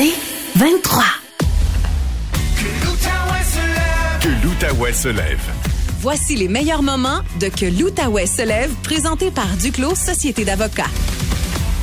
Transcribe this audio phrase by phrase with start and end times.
[0.00, 0.14] C'est
[0.54, 1.02] 23.
[4.22, 5.42] Que l'Outaouais se lève.
[5.98, 10.92] Voici les meilleurs moments de Que l'Outaouais se lève, présenté par Duclos Société d'avocats.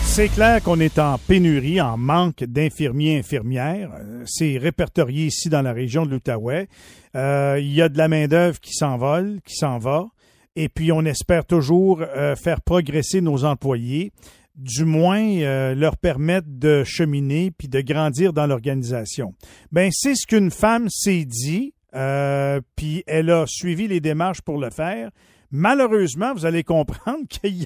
[0.05, 3.91] C'est clair qu'on est en pénurie, en manque d'infirmiers infirmières.
[3.99, 6.69] Euh, C'est répertorié ici dans la région de l'Outaouais.
[7.17, 10.07] Euh, il y a de la main-d'œuvre qui s'envole, qui s'en va.
[10.55, 14.13] Et puis, on espère toujours euh, faire progresser nos employés,
[14.55, 19.33] du moins euh, leur permettre de cheminer puis de grandir dans l'organisation.
[19.71, 24.57] Ben, c'est ce qu'une femme s'est dit, euh, puis elle a suivi les démarches pour
[24.57, 25.11] le faire.
[25.51, 27.65] Malheureusement, vous allez comprendre qu'il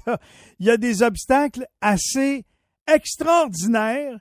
[0.59, 2.45] y a, des obstacles assez
[2.91, 4.19] extraordinaires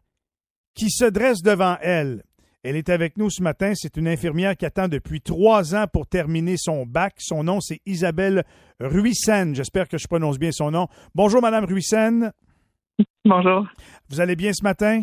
[0.75, 2.23] qui se dressent devant elle.
[2.63, 3.73] Elle est avec nous ce matin.
[3.75, 7.15] C'est une infirmière qui attend depuis trois ans pour terminer son bac.
[7.19, 8.45] Son nom, c'est Isabelle
[8.81, 9.55] Ruissen.
[9.55, 10.89] J'espère que je prononce bien son nom.
[11.15, 12.33] Bonjour, Madame Ruissen.
[13.25, 13.67] Bonjour.
[14.09, 15.03] Vous allez bien ce matin?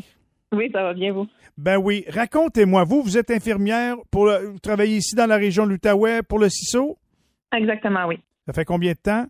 [0.51, 1.27] Oui, ça va bien, vous?
[1.57, 2.05] Ben oui.
[2.09, 6.21] Racontez-moi, vous, vous êtes infirmière pour le- vous travaillez ici dans la région de l'Outaouais
[6.21, 6.97] pour le CISO?
[7.55, 8.19] Exactement, oui.
[8.47, 9.25] Ça fait combien de temps?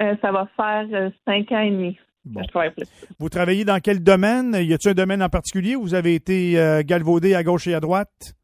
[0.00, 2.42] Euh, ça va faire euh, cinq ans et demi Bon.
[2.42, 2.86] je travaille plus.
[3.18, 4.54] Vous travaillez dans quel domaine?
[4.58, 7.74] Y a-t-il un domaine en particulier où vous avez été euh, galvaudé à gauche et
[7.74, 8.34] à droite?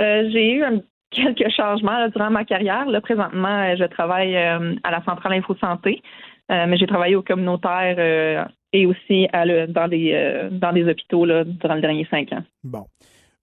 [0.00, 0.80] J'ai eu un-
[1.10, 2.86] quelques changements là, durant ma carrière.
[2.86, 6.02] Là, présentement, je travaille à la centrale Info Santé,
[6.50, 11.24] mais j'ai travaillé au communautaire et aussi à le- dans, des, euh, dans des hôpitaux
[11.24, 12.42] là, durant les derniers cinq ans.
[12.64, 12.84] Bon.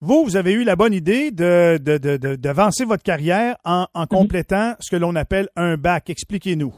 [0.00, 3.86] Vous, vous avez eu la bonne idée de, de- de- de- d'avancer votre carrière en,
[3.94, 6.10] en complétant ce que l'on appelle un bac.
[6.10, 6.74] Expliquez-nous.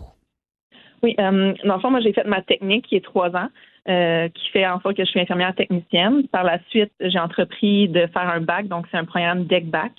[1.02, 3.48] Oui, euh, dans le fond, moi, j'ai fait ma technique qui est trois ans,
[3.88, 6.26] euh, qui fait en sorte que je suis infirmière technicienne.
[6.28, 9.92] Par la suite, j'ai entrepris de faire un bac, donc c'est un programme DEC-BAC,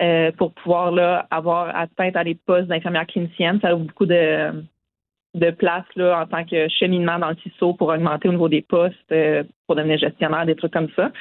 [0.00, 3.58] euh, pour pouvoir là, avoir atteint à des postes d'infirmière clinicienne.
[3.60, 4.62] Ça ouvre beaucoup de,
[5.34, 8.62] de place là, en tant que cheminement dans le TISO pour augmenter au niveau des
[8.62, 11.12] postes, euh, pour devenir gestionnaire, des trucs comme ça.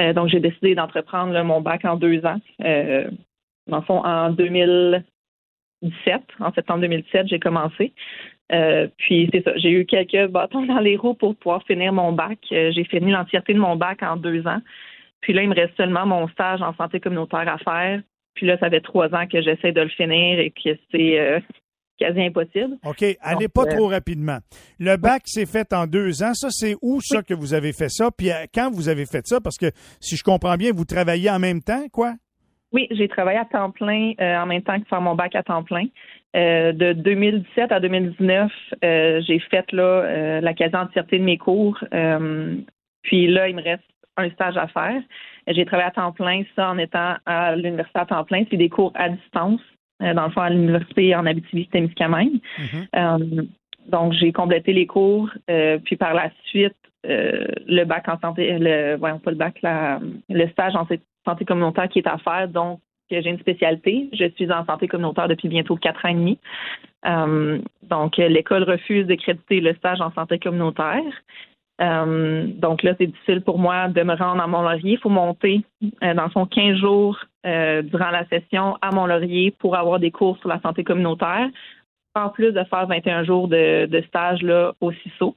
[0.00, 2.40] Euh, donc, j'ai décidé d'entreprendre là, mon bac en deux ans.
[2.62, 3.10] Euh,
[3.66, 7.92] dans le fond, en 2017, en septembre 2017, j'ai commencé.
[8.52, 12.12] Euh, puis c'est ça, j'ai eu quelques bâtons dans les roues pour pouvoir finir mon
[12.12, 12.38] bac.
[12.52, 14.60] Euh, j'ai fini l'entièreté de mon bac en deux ans.
[15.20, 18.00] Puis là, il me reste seulement mon stage en santé communautaire à faire.
[18.34, 21.42] Puis là, ça fait trois ans que j'essaie de le finir et que c'est
[21.98, 22.76] quasi impossible.
[22.84, 24.38] OK, allez Donc, pas euh, trop rapidement.
[24.78, 26.34] Le bac s'est fait en deux ans.
[26.34, 28.10] Ça, c'est où ça que vous avez fait ça?
[28.16, 29.40] Puis euh, quand vous avez fait ça?
[29.40, 29.70] Parce que
[30.00, 32.14] si je comprends bien, vous travaillez en même temps, quoi?
[32.72, 35.42] Oui, j'ai travaillé à temps plein euh, en même temps que faire mon bac à
[35.42, 35.86] temps plein.
[36.36, 38.52] Euh, de 2017 à 2019,
[38.84, 41.78] euh, j'ai fait là euh, la quasi-entièreté de mes cours.
[41.94, 42.56] Euh,
[43.02, 43.84] puis là, il me reste
[44.16, 45.00] un stage à faire.
[45.46, 48.44] J'ai travaillé à temps plein, ça en étant à l'université à temps plein.
[48.50, 52.40] C'est des cours à distance, euh, dans le fond, à l'université en Abitibi-Témiscamingue.
[52.94, 53.18] Euh,
[53.88, 55.30] donc, j'ai complété les cours.
[55.50, 56.74] euh, puis par la suite,
[57.06, 60.86] euh, le bac en santé, le, voyons pas le bac, la- le stage en
[61.24, 62.48] santé- communautaire qui est à faire.
[62.48, 62.80] Donc,
[63.10, 64.08] que j'ai une spécialité.
[64.12, 66.38] Je suis en santé communautaire depuis bientôt quatre ans et demi.
[67.06, 71.02] Euh, donc, euh, l'école refuse de créditer le stage en santé communautaire.
[71.80, 74.92] Euh, donc là, c'est difficile pour moi de me rendre à Mont-Laurier.
[74.94, 75.62] Il faut monter,
[76.02, 80.36] euh, dans fond, 15 jours euh, durant la session à Mont-Laurier pour avoir des cours
[80.38, 81.48] sur la santé communautaire,
[82.14, 85.36] en plus de faire 21 jours de, stage là, au CISO.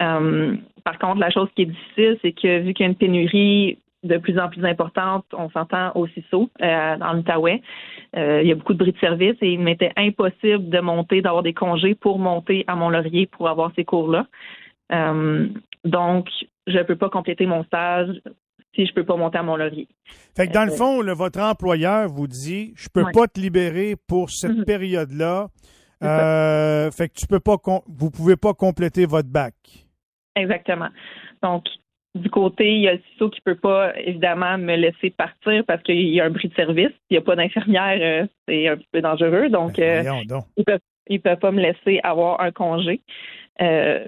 [0.00, 2.96] Euh, par contre, la chose qui est difficile, c'est que vu qu'il y a une
[2.96, 7.62] pénurie de plus en plus importante, on s'entend au CISO, euh, dans l'Outaouais,
[8.16, 11.42] il y a beaucoup de bris de service et il m'était impossible de monter, d'avoir
[11.42, 14.26] des congés pour monter à Mont-Laurier pour avoir ces cours-là.
[15.84, 16.28] Donc,
[16.66, 18.08] je ne peux pas compléter mon stage
[18.74, 19.88] si je ne peux pas monter à Mont-Laurier.
[20.36, 23.12] Fait que dans le Euh, fond, là, votre employeur vous dit Je peux Ouais.
[23.12, 24.64] pas te libérer pour cette Mhm.
[24.64, 25.48] période-là.
[26.04, 27.56] Euh, fait que tu peux pas
[27.88, 29.54] vous pouvez pas compléter votre bac.
[30.36, 30.88] Exactement.
[31.42, 31.64] Donc,
[32.14, 35.82] du côté, il y a le CISO qui peut pas, évidemment, me laisser partir parce
[35.82, 36.92] qu'il y a un bris de service.
[37.10, 39.48] Il n'y a pas d'infirmière, euh, c'est un petit peu dangereux.
[39.48, 40.44] Donc, Ben, euh, donc.
[40.56, 40.80] ils peuvent
[41.10, 43.00] ils peuvent pas me laisser avoir un congé.
[43.62, 44.06] Euh,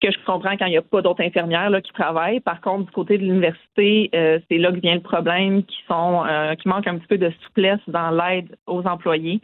[0.00, 2.40] que je comprends quand il n'y a pas d'autres infirmières là, qui travaillent.
[2.40, 6.24] Par contre, du côté de l'université, euh, c'est là que vient le problème, qui sont
[6.26, 9.40] euh, qui manque un petit peu de souplesse dans l'aide aux employés,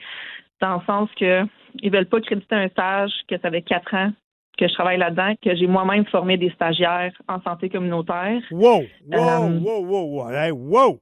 [0.61, 1.45] dans le sens que
[1.83, 4.11] ils veulent pas créditer un stage que ça fait quatre ans
[4.59, 8.41] que je travaille là-dedans, que j'ai moi-même formé des stagiaires en santé communautaire.
[8.51, 10.99] Wow, wow, Euh, wow, wow, wow, hey, wow.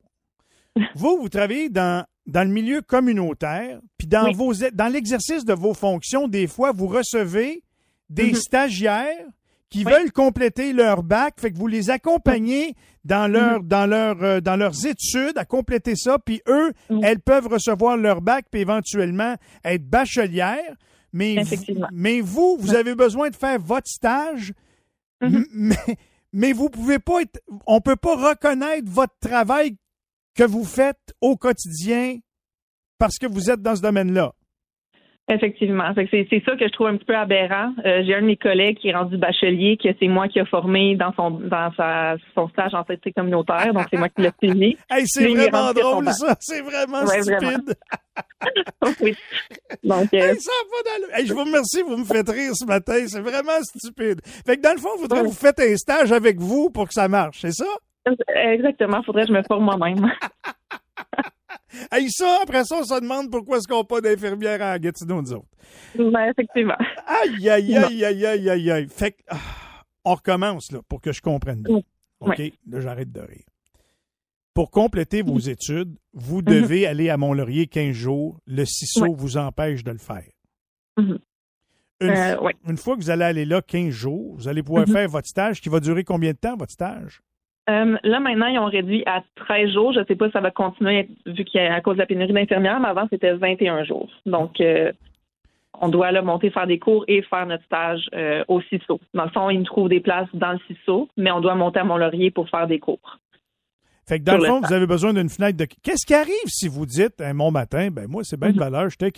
[0.97, 4.35] Vous, vous travaillez dans, dans le milieu communautaire, puis dans, Oui.
[4.35, 7.63] vos, dans l'exercice de vos fonctions, des fois, vous recevez
[8.11, 8.35] des Mhm.
[8.35, 9.25] stagiaires
[9.75, 9.93] qui Oui.
[9.93, 12.75] veulent compléter leur bac, fait que vous les accompagnez
[13.05, 17.01] dans leur dans leur euh, dans leurs études à compléter ça, puis eux, Oui.
[17.03, 19.35] elles peuvent recevoir leur bac puis éventuellement
[19.65, 20.77] être bachelières,
[21.13, 21.89] mais Effectivement.
[21.93, 24.53] mais vous, vous avez besoin de faire votre stage,
[25.21, 25.35] Mhm.
[25.35, 25.97] m- mais
[26.33, 29.77] mais vous pouvez pas être, on peut pas reconnaître votre travail
[30.37, 32.19] que vous faites au quotidien
[32.99, 34.33] parce que vous êtes dans ce domaine-là.
[35.27, 35.91] Effectivement.
[35.95, 37.73] C'est ça que je trouve un petit peu aberrant.
[37.87, 40.45] Euh, J'ai un de mes collègues qui est rendu bachelier, que c'est moi qui ai
[40.45, 44.33] formé dans son dans sa, son stage en santé communautaire, donc c'est moi qui l'ai
[44.43, 44.77] suivi.
[44.91, 46.37] Hey, c'est vraiment drôle, ça.
[46.41, 47.75] C'est vraiment stupide.
[49.01, 49.17] oui.
[49.83, 50.19] Donc, euh...
[50.19, 53.07] hey, ça pas hey, je vous remercie, vous me faites rire ce matin.
[53.07, 54.21] C'est vraiment stupide.
[54.47, 56.87] Fait que dans le fond, il faudrait que vous faites un stage avec vous pour
[56.87, 57.65] que ça marche, c'est ça?
[58.29, 59.03] Exactement.
[59.03, 60.13] Faudrait que je me forme moi-même.
[61.91, 65.23] Hey, ça, après ça, on se demande pourquoi est-ce qu'on n'a pas d'infirmière à Gatineau,
[65.23, 65.49] nous autres.
[65.97, 66.77] Ben, effectivement.
[67.07, 68.89] Aïe, aïe, aïe, aïe, aïe, aïe, aïe.
[68.89, 69.39] Fait que, ah,
[70.05, 71.81] on recommence, là, pour que je comprenne bien.
[72.21, 72.39] OK?
[72.69, 73.45] Là, j'arrête de rire.
[74.55, 75.51] Pour compléter vos mm-hmm.
[75.51, 76.61] études, vous mm-hmm.
[76.61, 78.39] devez aller à Mont-Laurier 15 jours.
[78.47, 80.31] Le CISO vous empêche de le faire.
[80.97, 81.19] Une,
[82.03, 85.27] euh, une, fois que vous allez aller là 15 jours, vous allez pouvoir faire votre
[85.27, 87.21] stage qui va durer combien de temps, votre stage?
[87.71, 89.93] Euh, là, maintenant, ils ont réduit à 13 jours.
[89.93, 92.01] Je ne sais pas si ça va continuer vu qu'il y a à cause de
[92.01, 94.11] la pénurie d'infirmières, mais avant, c'était 21 jours.
[94.27, 94.93] Donc, euh,
[95.81, 99.01] on doit là monter, faire des cours et faire notre stage euh, au CISO.
[99.15, 101.81] Dans le fond, ils nous trouvent des places dans le CISO, mais on doit monter
[101.81, 103.19] à Mont-Laurier pour faire des cours.
[104.07, 105.65] Fait que dans le fond, vous avez besoin d'une fenêtre de.
[105.83, 108.61] Qu'est-ce qui arrive si vous dites un mon matin, ben moi, c'est bien de mhm.
[108.61, 109.11] valeur, je t'ai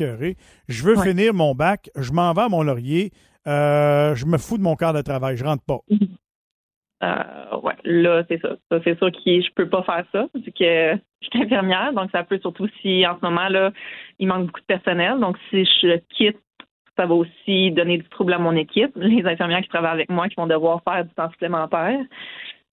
[0.68, 3.10] je veux finir mon bac, je m'en vais à Mont-Laurier,
[3.44, 5.80] je me fous de mon quart de travail, je rentre pas.
[7.02, 8.56] Euh, ouais, là, c'est ça.
[8.70, 11.92] ça c'est sûr que je peux pas faire ça, vu que je suis infirmière.
[11.92, 13.72] Donc, ça peut surtout si en ce moment, là,
[14.18, 15.18] il manque beaucoup de personnel.
[15.20, 16.38] Donc, si je quitte,
[16.96, 18.92] ça va aussi donner du trouble à mon équipe.
[18.96, 22.00] Les infirmières qui travaillent avec moi qui vont devoir faire du temps supplémentaire.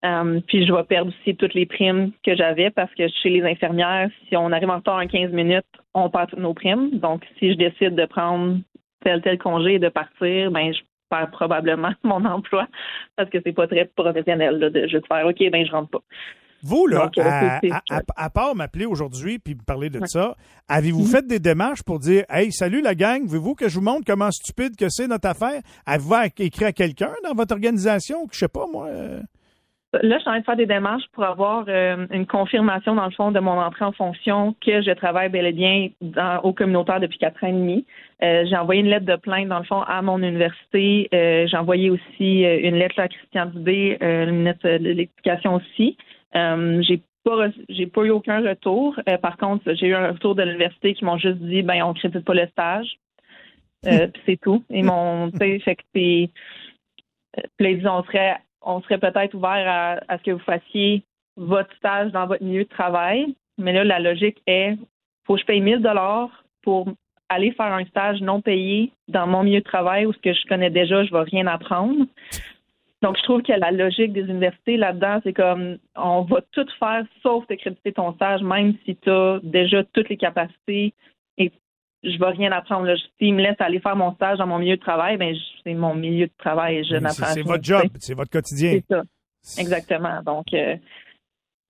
[0.06, 3.44] Euh, puis, je vais perdre aussi toutes les primes que j'avais parce que chez les
[3.44, 6.92] infirmières, si on arrive en retard en 15 minutes, on perd toutes nos primes.
[7.00, 8.60] Donc, si je décide de prendre
[9.04, 10.80] tel tel congé et de partir, ben je
[11.32, 12.68] probablement mon emploi
[13.16, 16.04] parce que c'est pas très professionnel de juste faire OK, ben je rentre pas.
[16.66, 17.70] Vous, là, euh,
[18.16, 20.38] à, part m'appeler aujourd'hui puis me parler de ça,
[20.70, 21.08] avez-vous mhm.
[21.08, 24.32] fait des démarches pour dire Hey, salut la gang, voulez-vous que je vous montre comment
[24.32, 25.62] stupide que c'est notre affaire?
[25.86, 28.88] Avez-vous écrit à quelqu'un dans votre organisation que je sais pas, moi?
[28.88, 29.20] Euh?
[30.02, 33.06] Là, je suis en train de faire des démarches pour avoir euh, une confirmation, dans
[33.06, 36.52] le fond, de mon entrée en fonction que je travaille bel et bien dans, au
[36.52, 37.86] communautaire depuis quatre ans et demi.
[38.24, 41.10] Euh, j'ai envoyé une lettre de plainte, dans le fond, à mon université.
[41.14, 45.96] Euh, j'ai envoyé aussi une lettre à Christian Dubé, une lettre de l'explication aussi.
[46.34, 49.00] j'ai pas j'ai pas eu aucun retour.
[49.22, 52.26] par contre, j'ai eu un retour de l'université qui m'ont juste dit ben on crédite
[52.26, 52.98] pas le stage.
[53.84, 54.64] c'est tout.
[54.72, 56.32] Ils m'ont fait que c'est
[57.58, 61.04] puis on serait on serait peut-être ouvert à, ce que vous fassiez
[61.36, 63.36] votre stage dans votre milieu de travail.
[63.58, 64.76] Mais là, la logique est,
[65.26, 66.88] faut que je paye 1000 dollars pour
[67.30, 70.48] aller faire un stage non payé dans mon milieu de travail où ce que je
[70.48, 72.06] connais déjà, je vais rien apprendre.
[73.02, 77.06] Donc, je trouve que la logique des universités là-dedans, c'est comme on va tout faire
[77.22, 80.94] sauf te créditer ton stage, même si tu as déjà toutes les capacités
[82.04, 82.86] je vais rien apprendre.
[82.86, 82.96] Là.
[83.18, 85.96] S'il me laisse aller faire mon stage dans mon milieu de travail, ben c'est mon
[85.96, 88.80] milieu de travail et je n'apprends C'est votre job, c'est votre quotidien.
[88.88, 89.04] C'est ça.
[89.58, 90.22] Exactement.
[90.26, 90.76] Donc, euh,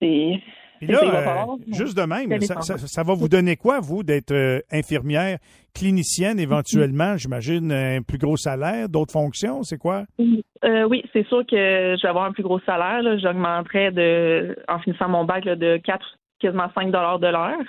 [0.02, 0.42] c'est.
[0.82, 5.38] là, euh, juste de même, ça, va vous donner quoi, vous, d'être euh, infirmière,
[5.74, 7.18] clinicienne éventuellement?
[7.18, 10.04] J'imagine un plus gros salaire, d'autres fonctions, c'est quoi?
[10.20, 13.02] oui, c'est sûr que je vais avoir un plus gros salaire.
[13.20, 16.06] J'augmenterai de, en finissant mon bac de 4,
[16.40, 17.64] quasiment 5 de l'heure.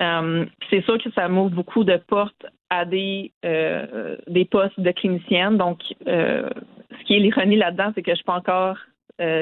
[0.00, 4.90] Euh, c'est sûr que ça m'ouvre beaucoup de portes à des euh, des postes de
[4.90, 5.56] clinicienne.
[5.56, 6.48] Donc, euh,
[6.98, 8.76] ce qui est l'ironie là-dedans, c'est que je suis pas encore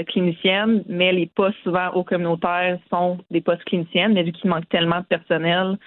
[0.08, 4.68] clinicienne, mais les postes souvent au communautaire sont des postes cliniciennes, mais vu qu'il manque
[4.68, 5.78] tellement de personnel,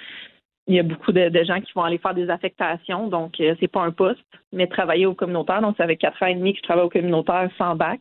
[0.65, 3.83] il y a beaucoup de, gens qui vont aller faire des affectations, donc c'est pas
[3.83, 5.61] un poste, mais travailler au communautaire.
[5.61, 7.99] Donc, ça fait quatre ans et demi que je travaille au communautaire sans bac.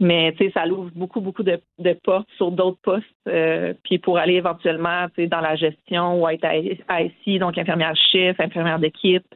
[0.00, 1.58] Mais tu sais, ça ouvre beaucoup, beaucoup de,
[2.04, 3.06] portes sur d'autres postes.
[3.28, 7.56] Euh, puis pour aller éventuellement tu sais, dans la gestion ou être à, IC, donc
[7.56, 9.26] infirmière chef, infirmière d'équipe.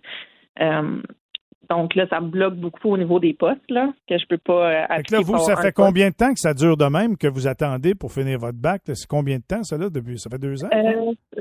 [0.60, 1.00] Euh,
[1.70, 4.70] donc là, ça me bloque beaucoup au niveau des postes, là, que je peux pas
[4.70, 7.46] euh, là, vous, ça fait combien de temps que ça dure de même que vous
[7.46, 8.82] attendez pour finir votre bac?
[8.86, 10.18] C'est combien de temps, ça, là, depuis?
[10.18, 10.68] Ça fait deux ans?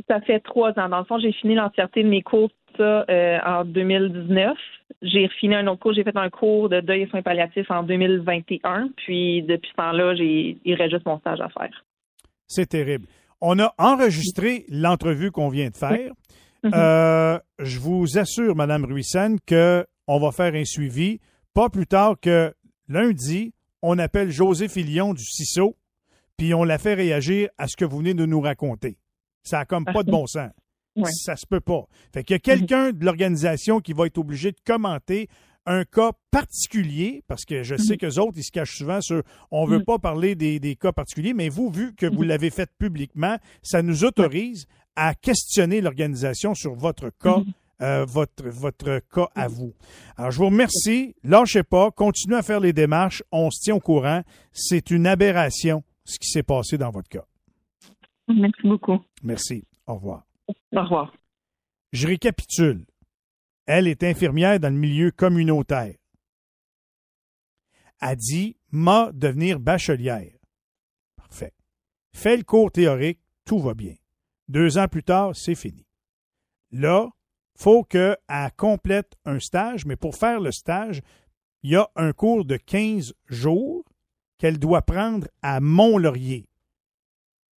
[0.07, 0.21] ça?
[0.21, 0.89] Fait trois ans.
[0.89, 3.03] Dans le fond, j'ai fini l'entièreté de mes cours ça
[3.45, 4.55] en 2019
[5.01, 5.93] j'ai refini un autre cours.
[5.93, 8.89] J'ai fait un cours de deuil et soins palliatifs en 2021.
[8.97, 11.85] Puis depuis ce temps-là, il reste juste mon stage à faire.
[12.47, 13.05] C'est terrible.
[13.41, 16.11] On a enregistré l'entrevue qu'on vient de faire.
[16.63, 16.71] Mhm.
[16.73, 19.37] Euh, je vous assure, Madame Ruissan,
[20.09, 21.19] qu'on va faire un suivi.
[21.53, 22.51] Pas plus tard que
[22.87, 25.77] lundi, on appelle José Filion du CISO,
[26.35, 28.97] puis on la fait réagir à ce que vous venez de nous raconter.
[29.43, 30.49] Ça n'a comme pas de bon sens.
[31.11, 31.85] Ça se peut pas.
[32.11, 35.29] Fait qu'il y a quelqu'un de l'organisation qui va être obligé de commenter
[35.67, 39.21] un cas particulier, parce que je sais que les autres, ils se cachent souvent sur
[39.51, 42.49] on ne veut pas parler des, des, cas particuliers, mais vous, vu que vous l'avez
[42.49, 47.43] fait publiquement, ça nous autorise à questionner l'organisation sur votre cas.
[47.81, 49.73] Euh, votre, votre cas à vous.
[50.17, 51.15] Alors, je vous remercie.
[51.23, 51.91] Lâchez pas.
[51.91, 53.23] Continuez à faire les démarches.
[53.31, 54.21] On se tient au courant.
[54.51, 57.25] C'est une aberration, ce qui s'est passé dans votre cas.
[58.27, 58.99] Merci beaucoup.
[59.23, 59.65] Merci.
[59.87, 60.25] Au revoir.
[60.47, 61.13] Au revoir.
[61.93, 62.85] Je récapitule.
[63.65, 65.95] Elle est infirmière dans le milieu communautaire.
[68.01, 70.33] A dit m'a devenir bachelière.
[71.15, 71.53] Parfait.
[72.13, 73.95] Fait le cours théorique, tout va bien.
[74.47, 75.85] Deux ans plus tard, c'est fini.
[76.71, 77.09] Là,
[77.59, 78.17] faut qu'elle
[78.55, 81.01] complète un stage, mais pour faire le stage,
[81.61, 83.83] il y a un cours de 15 jours
[84.37, 86.47] qu'elle doit prendre à Mont-Laurier.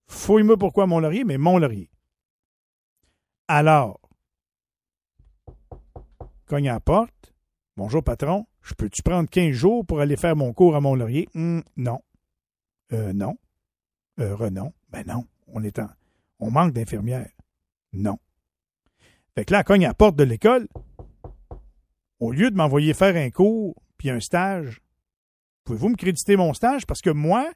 [0.08, 1.88] Fouille-moi pourquoi Mont-Laurier, mais Mont-Laurier.
[3.46, 4.00] Alors,
[6.46, 7.32] cogne à la porte.
[7.76, 8.46] Bonjour, patron.
[8.60, 11.28] Je peux-tu prendre 15 jours pour aller faire mon cours à Mont-Laurier?
[11.36, 12.00] Hum, non.
[12.92, 13.38] Euh, non.
[14.18, 14.36] Euh.
[14.90, 15.26] Ben non.
[15.46, 15.88] On est en,
[16.40, 17.30] on manque d'infirmières.
[17.92, 18.18] Non.
[19.34, 20.68] Fait que là, cogne à la porte de l'école.
[22.20, 24.80] Au lieu de m'envoyer faire un cours puis un stage,
[25.64, 26.86] pouvez-vous me créditer mon stage?
[26.86, 27.50] Parce que moi,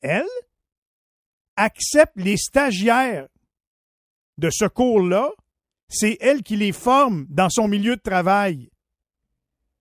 [0.00, 0.26] elle
[1.56, 3.28] accepte les stagiaires
[4.38, 5.30] de ce cours-là.
[5.88, 8.70] C'est elle qui les forme dans son milieu de travail.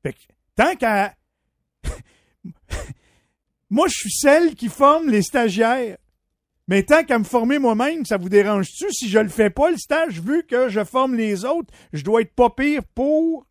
[0.04, 0.20] Fait que,
[0.56, 1.16] tant qu'à.
[3.70, 5.98] moi, je suis celle qui forme les stagiaires.
[6.68, 8.92] Mais tant qu'à me former moi-même, ça vous dérange-tu?
[8.92, 12.22] Si je le fais pas, le stage, vu que je forme les autres, je dois
[12.22, 13.48] être pas pire pour.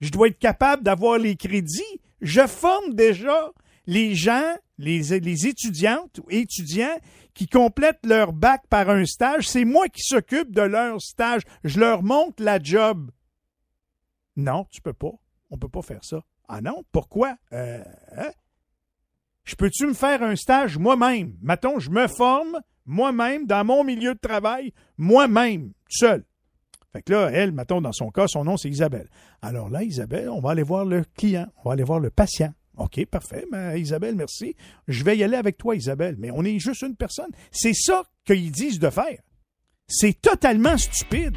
[0.00, 2.00] Je dois être capable d'avoir les crédits.
[2.20, 3.52] Je forme déjà
[3.86, 6.98] les gens, les, les étudiantes ou étudiants
[7.32, 9.48] qui complètent leur bac par un stage.
[9.48, 11.42] C'est moi qui s'occupe de leur stage.
[11.62, 13.10] Je leur montre la job.
[14.36, 15.12] Non, tu peux pas.
[15.50, 16.22] On peut pas faire ça.
[16.48, 16.82] Ah non?
[16.92, 17.36] Pourquoi?
[17.52, 17.82] Euh,
[18.16, 18.30] hein?
[19.46, 21.34] Je peux-tu me faire un stage moi-même?
[21.40, 26.24] Mettons, je me forme moi-même dans mon milieu de travail, moi-même, seul.
[26.92, 29.08] Fait que là, elle, mettons, dans son cas, son nom, c'est Isabelle.
[29.42, 32.52] Alors là, Isabelle, on va aller voir le client, on va aller voir le patient.
[32.76, 33.46] OK, parfait.
[33.50, 34.54] Mais Isabelle, merci.
[34.86, 36.16] Je vais y aller avec toi, Isabelle.
[36.18, 37.30] Mais on est juste une personne.
[37.50, 39.18] C'est ça qu'ils disent de faire.
[39.88, 41.36] C'est totalement stupide.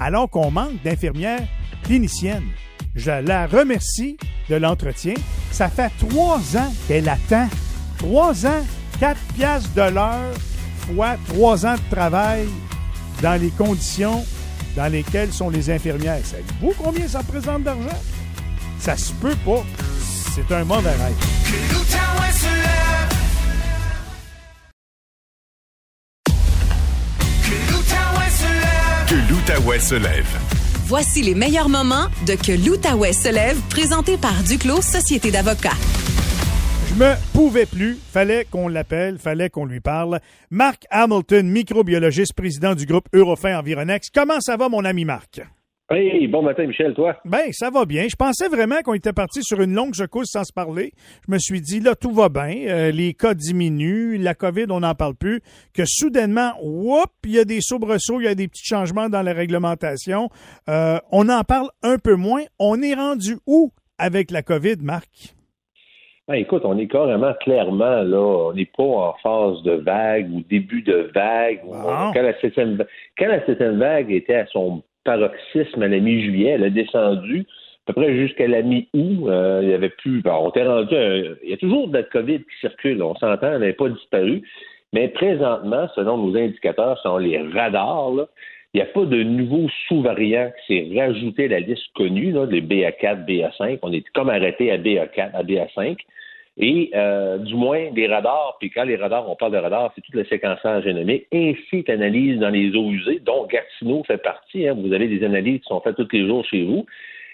[0.00, 1.46] Alors qu'on manque d'infirmières
[1.84, 2.50] cliniciennes.
[2.96, 4.16] Je la remercie
[4.48, 5.14] de l'entretien.
[5.52, 7.46] Ça fait trois ans qu'elle attend.
[7.98, 8.64] Trois ans,
[8.98, 10.32] quatre piastres de l'heure,
[10.86, 12.46] fois trois ans de travail
[13.22, 14.24] dans les conditions
[14.76, 16.20] dans lesquelles sont les infirmières.
[16.24, 18.00] Savez-vous combien ça représente d'argent?
[18.78, 19.64] Ça se peut pas.
[20.34, 21.14] C'est un mauvais rêve.
[29.06, 30.65] Que l'Outaouais se lève.
[30.88, 35.74] Voici les meilleurs moments de Que l'Outaouais se lève, présenté par Duclos Société d'avocats.
[36.88, 40.20] Je me pouvais plus, fallait qu'on l'appelle, fallait qu'on lui parle.
[40.48, 44.10] Marc Hamilton, microbiologiste, président du groupe Eurofin Environex.
[44.14, 45.40] Comment ça va, mon ami Marc?
[45.88, 47.14] Hey, bon matin, Michel, toi?
[47.24, 48.06] Ben, ça va bien.
[48.10, 50.90] Je pensais vraiment qu'on était parti sur une longue secousse sans se parler.
[51.28, 52.66] Je me suis dit, là, tout va bien.
[52.66, 54.18] Euh, les cas diminuent.
[54.18, 55.42] La COVID, on n'en parle plus.
[55.72, 59.22] Que soudainement, whoop, il y a des soubresauts, il y a des petits changements dans
[59.22, 60.28] la réglementation.
[60.68, 62.42] Euh, on en parle un peu moins.
[62.58, 65.36] On est rendu où avec la COVID, Marc?
[66.26, 70.42] Ben, écoute, on est carrément clairement là, on n'est pas en phase de vague ou
[70.50, 71.60] début de vague.
[71.62, 72.84] Quand, la septième,
[73.16, 77.46] quand la septième vague était à son paroxysme à la mi-juillet, elle a descendu
[77.86, 79.28] à peu près jusqu'à la mi-août.
[79.28, 80.20] Euh, il y avait plus.
[80.26, 80.94] on était rendu.
[81.42, 83.02] il y a toujours de la COVID qui circule.
[83.02, 84.42] On s'entend, elle n'avait pas disparu.
[84.92, 88.12] Mais présentement, selon nos indicateurs, selon les radars,
[88.74, 92.46] il n'y a pas de nouveau sous-variant qui s'est rajouté à la liste connue, là,
[92.46, 93.78] les BA4, BA5.
[93.82, 95.96] On est comme arrêté à BA4, à BA5.
[96.58, 100.00] Et euh, du moins, les radars, puis quand les radars, on parle de radars, c'est
[100.00, 104.66] tout le séquençage génomique, ainsi que l'analyse dans les eaux usées, dont Gatineau fait partie.
[104.66, 104.74] hein.
[104.74, 106.86] vous avez des analyses qui sont faites tous les jours chez vous.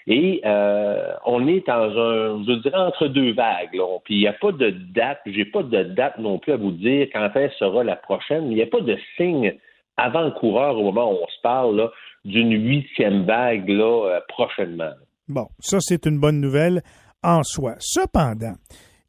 [0.07, 3.73] Et euh, on est dans un, je dirais, entre deux vagues.
[3.73, 3.99] Là.
[4.03, 6.71] Puis il n'y a pas de date, j'ai pas de date non plus à vous
[6.71, 8.51] dire quand elle sera la prochaine.
[8.51, 9.53] Il n'y a pas de signe
[9.95, 11.89] avant-coureur au moment où on se parle
[12.25, 14.91] d'une huitième vague là, euh, prochainement.
[15.29, 16.81] Bon, ça, c'est une bonne nouvelle
[17.23, 17.75] en soi.
[17.79, 18.55] Cependant,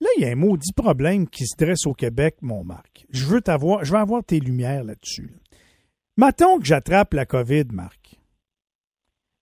[0.05, 3.07] là, il y a un maudit problème qui se dresse au Québec, mon Marc.
[3.11, 5.27] Je veux t'avoir, je veux avoir tes lumières là-dessus.
[5.33, 5.57] là.
[6.17, 8.21] Mettons que j'attrape la COVID, Marc.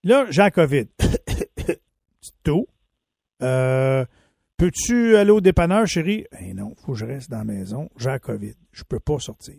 [0.05, 0.87] Là, j'ai la COVID.
[2.45, 2.67] Toux.
[3.43, 4.05] Euh,
[4.57, 6.25] Peux-tu aller au dépanneur, chérie?
[6.41, 7.89] Eh non, faut que je reste dans la maison.
[7.99, 8.55] J'ai la COVID.
[8.71, 9.57] Je peux pas sortir.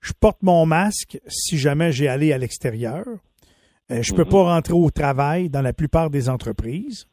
[0.00, 3.04] Je porte mon masque si jamais j'ai allé à l'extérieur.
[3.92, 4.30] Euh, je peux Mhm.
[4.30, 7.06] pas rentrer au travail dans la plupart des entreprises.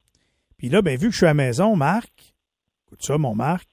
[0.58, 2.34] Puis là, ben, vu que je suis à la maison, Marc,
[2.88, 3.68] écoute ça, mon Marc,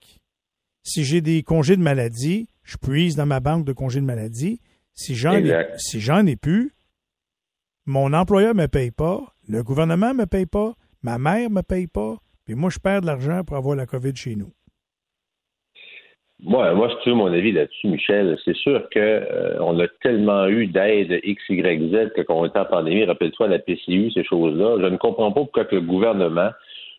[0.83, 4.61] si j'ai des congés de maladie, je puise dans ma banque de congés de maladie.
[4.93, 6.73] Si j'en ai, si j'en ai plus,
[7.87, 12.17] mon employeur me paye pas, le gouvernement me paye pas, ma mère me paye pas,
[12.45, 14.53] puis moi, je perds de l'argent pour avoir la COVID chez nous.
[16.43, 20.47] Moi, moi, si tu veux mon avis là-dessus, Michel, c'est sûr qu'on euh, a tellement
[20.49, 24.25] eu d'aide X, Y, Z que quand on était en pandémie, rappelle-toi la PCU, ces
[24.25, 24.79] choses-là.
[24.81, 26.51] Je ne comprends pas pourquoi le gouvernement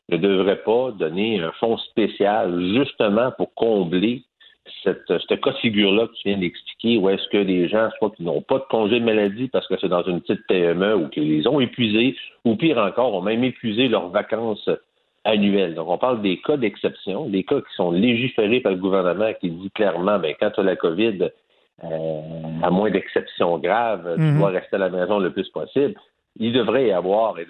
[0.10, 4.24] ne devrait pas donner un fonds spécial justement pour combler
[4.84, 8.24] cette, cette cas figure-là que tu viens d'expliquer, où est-ce que les gens, soit qui
[8.24, 11.30] n'ont pas de congé de maladie parce que c'est dans une petite PME ou qu'ils
[11.30, 14.70] les ont épuisés, ou pire encore, ont même épuisé leurs vacances
[15.24, 15.76] annuelles.
[15.76, 19.50] Donc, on parle des cas d'exception, des cas qui sont légiférés par le gouvernement qui
[19.50, 21.30] dit clairement, ben, quand tu as la COVID,
[21.84, 22.22] euh,
[22.64, 24.40] à moins d'exceptions graves, tu mhm.
[24.40, 25.96] dois rester à la maison le plus possible
[26.38, 27.48] il devrait y avoir, et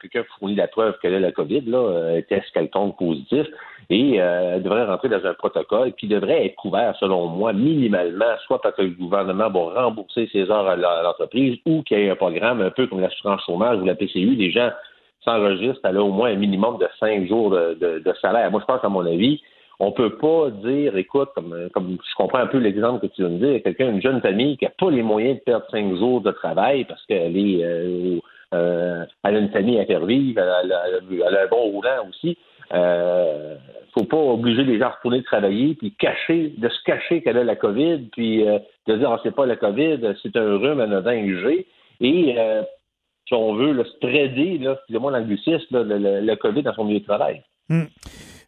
[0.00, 3.46] quelqu'un fournit la preuve qu'elle a la COVID, là, euh, test quelconque positif,
[3.88, 8.60] et euh, devrait rentrer dans un protocole qui devrait être couvert, selon moi, minimalement, soit
[8.60, 12.16] parce que le gouvernement va rembourser ses heures à l'entreprise, ou qu'il y ait un
[12.16, 14.70] programme un peu comme l'assurance chômage ou la PCU, les gens
[15.24, 18.50] s'enregistrent à là, au moins un minimum de cinq jours de, salaire.
[18.50, 19.42] Moi, je pense, à mon avis,
[19.78, 23.30] on peut pas dire, écoute, comme, comme je comprends un peu l'exemple que tu viens
[23.30, 26.20] de dire, quelqu'un, une jeune famille qui n'a pas les moyens de perdre cinq jours
[26.20, 28.18] de travail parce qu'elle est euh,
[28.54, 32.38] euh, elle a une famille à faire vivre, elle a, un bon roulant aussi.
[32.72, 33.56] Euh,
[33.94, 37.44] faut pas obliger les gens à retourner travailler puis cacher, de se cacher qu'elle a
[37.44, 41.26] la COVID, puis euh, de dire ah, c'est pas la COVID, c'est un rhume anodin
[41.26, 41.66] G.
[42.00, 42.62] Et euh,
[43.26, 47.04] si on veut le spreader, là, excusez-moi l'anglicisme, le, le, COVID dans son milieu de
[47.04, 47.42] travail.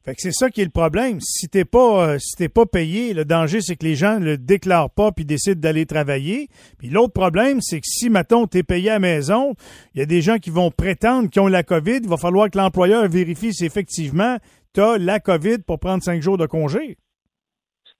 [0.09, 1.21] Hmm c'est ça qui est le problème.
[1.21, 5.13] Si t'es pas euh, pas payé, le danger c'est que les gens le déclarent pas
[5.13, 6.49] puis décident d'aller travailler.
[6.79, 9.55] Puis l'autre problème c'est que si maintenant t'es payé à la maison,
[9.95, 12.01] il y a des gens qui vont prétendre qu'ils ont la COVID.
[12.03, 14.39] Il va falloir que l'employeur vérifie si effectivement
[14.73, 16.97] t'as la COVID pour prendre cinq jours de congé.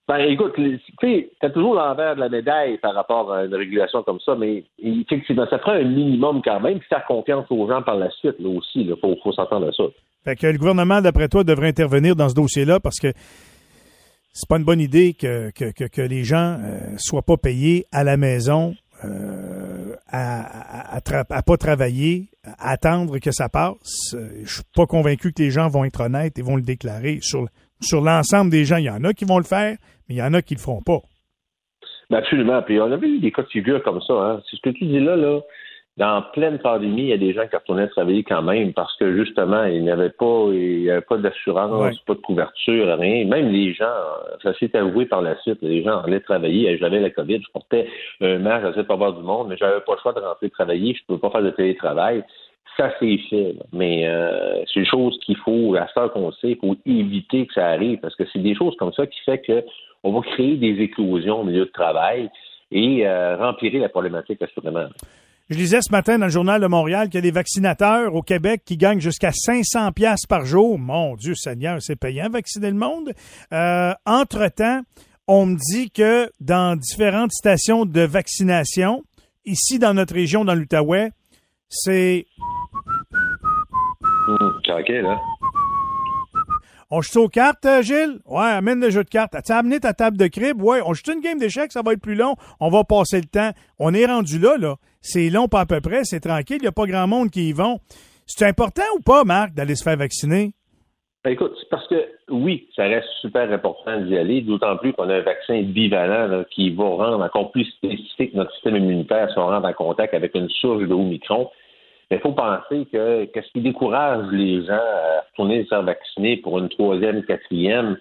[0.09, 4.19] Ben, écoute, tu as toujours l'envers de la médaille par rapport à une régulation comme
[4.25, 7.95] ça, mais effectivement, ça prend un minimum quand même, puis faire confiance aux gens par
[7.95, 8.81] la suite, là aussi.
[8.81, 9.83] Il faut, faut s'entendre à ça.
[10.25, 13.09] Fait que le gouvernement, d'après toi, devrait intervenir dans ce dossier-là parce que
[14.33, 18.17] c'est pas une bonne idée que, que, les gens euh, soient pas payés à la
[18.17, 18.73] maison,
[19.05, 24.15] euh, à, à, pas travailler, à attendre que ça passe.
[24.15, 27.19] Euh, je suis pas convaincu que les gens vont être honnêtes et vont le déclarer.
[27.21, 27.45] Sur,
[27.81, 29.75] sur l'ensemble des gens, il y en a qui vont le faire,
[30.07, 30.99] mais il y en a qui le feront pas.
[32.09, 32.61] Ben, absolument.
[32.63, 34.13] Puis on avait eu des cas de figure comme ça.
[34.13, 34.41] Hein.
[34.49, 35.41] C'est ce que tu dis là, là
[35.99, 39.17] dans pleine pandémie, il y a des gens qui retournaient travailler quand même parce que
[39.17, 43.25] justement, il n'y avait pas, il y avait pas d'assurance, pas de couverture, rien.
[43.25, 43.93] Même les gens,
[44.41, 46.77] ça s'est avoué par la suite, les gens allaient travailler.
[46.77, 47.89] J'avais la COVID, je portais
[48.21, 50.49] un masque, je sais pas voir du monde, mais j'avais pas le choix de rentrer
[50.49, 52.23] travailler, je ne pouvais pas faire de télétravail.
[52.77, 53.55] Ça, c'est fait.
[53.73, 57.53] Mais euh, c'est une chose qu'il faut, à ce qu'on sait, il faut éviter que
[57.53, 59.65] ça arrive parce que c'est des choses comme ça qui fait que
[60.03, 62.29] on va créer des éclosions au milieu de travail
[62.71, 64.87] et euh, rempirer la problématique assurément.
[65.49, 68.21] Je lisais ce matin dans le journal de Montréal qu'il y a des vaccinateurs au
[68.21, 70.77] Québec qui gagnent jusqu'à 500 pièces par jour.
[70.77, 73.13] Mon Dieu Seigneur, c'est payant vacciner le monde.
[73.51, 74.81] Euh, entre-temps,
[75.27, 79.03] on me dit que dans différentes stations de vaccination,
[79.43, 81.09] ici dans notre région, dans l'Outaouais,
[81.69, 82.25] c'est...
[84.27, 85.19] OK, là.
[86.91, 88.19] On joue aux cartes, euh, Gilles?
[88.25, 89.35] Ouais, amène le jeu de cartes.
[89.35, 90.59] As-tu amené ta table de crib?
[90.61, 92.35] Ouais, on joue une game d'échecs, ça va être plus long.
[92.59, 93.51] On va passer le temps.
[93.77, 94.75] On est rendu là, là.
[95.01, 96.03] C'est long, pas à peu près.
[96.03, 96.57] C'est tranquille.
[96.59, 97.79] Il n'y a pas grand monde qui y vont.
[98.25, 100.53] C'est important ou pas, Marc, d'aller se faire vacciner?
[101.23, 105.09] Ben, écoute, c'est parce que oui, ça reste super important d'y aller, d'autant plus qu'on
[105.09, 109.47] a un vaccin bivalent qui va rendre encore plus spécifique notre système immunitaire si on
[109.47, 111.49] rentre en contact avec une source de Omicron.
[112.09, 116.57] Mais il faut penser que, ce qui décourage les gens à retourner se vacciner pour
[116.57, 117.97] une troisième, quatrième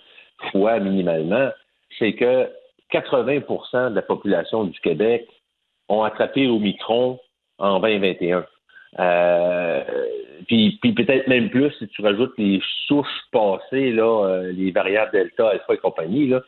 [0.53, 1.51] fois minimalement,
[1.99, 2.49] c'est que
[2.93, 5.27] 80% de la population du Québec
[5.89, 7.19] ont attrapé Omicron
[7.59, 8.47] en 2021.
[9.01, 9.85] Euh,
[10.49, 15.13] puis, puis peut-être même plus si tu rajoutes les souches passées, là, euh, les variables
[15.13, 16.27] Delta, Alpha et compagnie.
[16.27, 16.43] Là.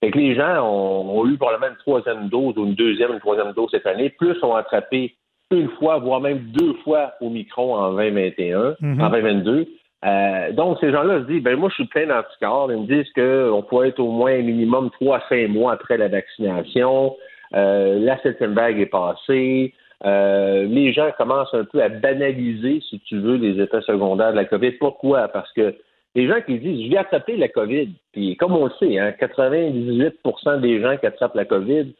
[0.00, 3.20] Fait que les gens ont, ont, eu probablement une troisième dose ou une deuxième, une
[3.20, 5.14] troisième dose cette année, plus ont attrapé
[5.50, 9.00] une fois, voire même deux fois au micron en 2021, mhm.
[9.00, 9.66] en 2022.
[10.04, 12.70] Euh, donc, ces gens-là se disent, ben moi, je suis plein d'anticorps.
[12.70, 15.96] Ils me disent qu'on pourrait être au moins un minimum trois à cinq mois après
[15.96, 17.16] la vaccination.
[17.54, 19.74] Euh, la septième vague est passée.
[20.04, 24.36] Euh, les gens commencent un peu à banaliser, si tu veux, les effets secondaires de
[24.36, 24.72] la COVID.
[24.72, 25.28] Pourquoi?
[25.28, 25.74] Parce que
[26.14, 29.12] les gens qui disent, je vais attraper la COVID, puis comme on le sait, hein,
[29.20, 31.94] 98% des gens qui attrapent la COVID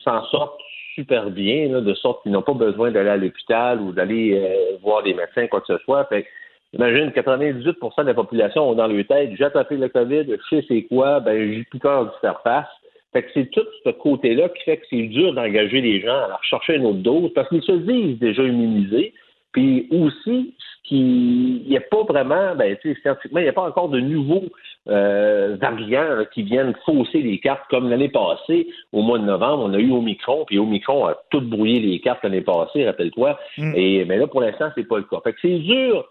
[0.00, 0.58] s'en sortent
[0.94, 5.02] super bien, de sorte qu'ils n'ont pas besoin d'aller à l'hôpital ou d'aller euh, voir
[5.02, 6.04] des médecins, quoi que ce soit.
[6.06, 6.26] Fait
[6.74, 10.64] Imagine, 98% de la population ont dans leur tête, j'ai attrapé le COVID, je sais
[10.66, 12.66] c'est quoi, ben j'ai plus peur de faire face.
[13.12, 16.36] Fait que c'est tout ce côté-là qui fait que c'est dur d'engager les gens à
[16.36, 19.12] rechercher une autre dose parce qu'ils se disent déjà immunisés.
[19.52, 23.68] Puis aussi, ce qui, il n'y a pas vraiment, ben, scientifiquement, il n'y a pas
[23.68, 24.44] encore de nouveaux
[24.88, 29.74] euh, variants qui viennent fausser les cartes comme l'année passée, au mois de novembre, on
[29.74, 33.38] a eu Omicron, puis Omicron a tout brouillé les cartes l'année passée, rappelle-toi.
[33.58, 33.72] Mm.
[33.76, 35.20] Et mais là, pour l'instant, c'est pas le cas.
[35.22, 36.08] Fait que c'est dur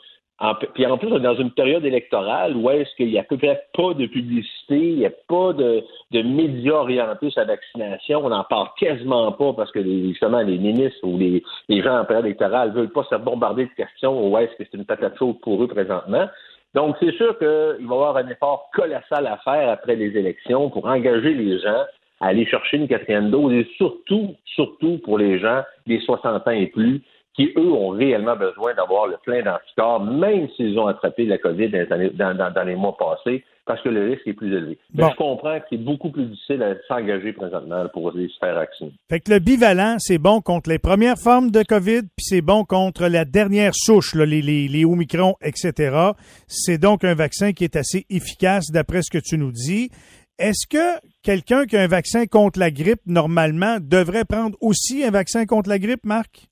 [0.74, 3.24] puis en plus, on est dans une période électorale où est-ce qu'il n'y a à
[3.24, 8.26] peu près pas de publicité, il n'y a pas de, médias orientés sur la vaccination.
[8.26, 11.44] On n'en parle quasiment pas parce que justement les ministres ou les,
[11.82, 14.86] gens en période électorale veulent pas se bombarder de questions ou est-ce que c'est une
[14.86, 16.28] patate chaude pour eux présentement.
[16.74, 20.70] Donc, c'est sûr qu'il va y avoir un effort colossal à faire après les élections
[20.70, 21.84] pour engager les gens
[22.22, 26.52] à aller chercher une quatrième dose et surtout, surtout pour les gens des 60 ans
[26.52, 27.02] et plus
[27.36, 31.70] qui, eux, ont réellement besoin d'avoir le plein d'anticorps, même s'ils ont attrapé la COVID
[31.70, 34.78] dans, les mois passés, parce que le risque est plus élevé.
[34.94, 38.92] Mais je comprends que c'est beaucoup plus difficile à s'engager présentement pour se faire vacciner.
[39.10, 42.66] Fait que le bivalent, c'est bon contre les premières formes de COVID, puis c'est bon
[42.66, 46.12] contre la dernière souche, les, les, les Omicron, etc.
[46.48, 49.90] C'est donc un vaccin qui est assez efficace d'après ce que tu nous dis.
[50.38, 55.12] Est-ce que quelqu'un qui a un vaccin contre la grippe, normalement, devrait prendre aussi un
[55.12, 56.51] vaccin contre la grippe, Marc?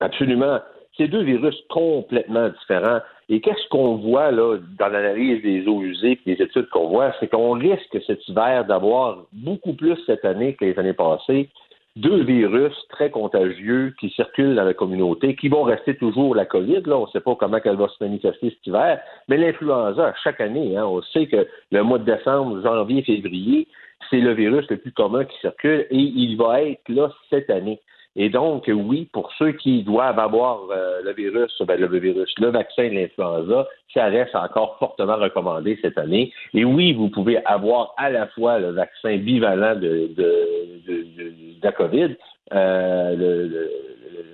[0.00, 0.58] Absolument.
[0.96, 3.00] C'est deux virus complètement différents.
[3.28, 7.12] Et qu'est-ce qu'on voit là dans l'analyse des eaux usées et des études qu'on voit,
[7.20, 11.50] c'est qu'on risque cet hiver d'avoir beaucoup plus cette année que les années passées
[11.98, 16.82] deux virus très contagieux qui circulent dans la communauté, qui vont rester toujours la COVID.
[16.86, 20.40] Là, on ne sait pas comment elle va se manifester cet hiver, mais l'influenza, chaque
[20.40, 23.66] année, hein, on sait que le mois de décembre, janvier, février,
[24.10, 27.80] c'est le virus le plus commun qui circule et il va être là cette année.
[28.20, 32.48] Et donc, oui, pour ceux qui doivent avoir euh, le virus, ben, le virus, le
[32.48, 36.32] vaccin de l'influenza, ça reste encore fortement recommandé cette année.
[36.52, 42.16] Et oui, vous pouvez avoir à la fois le vaccin bivalent de, de, la COVID,
[42.54, 43.70] euh, le,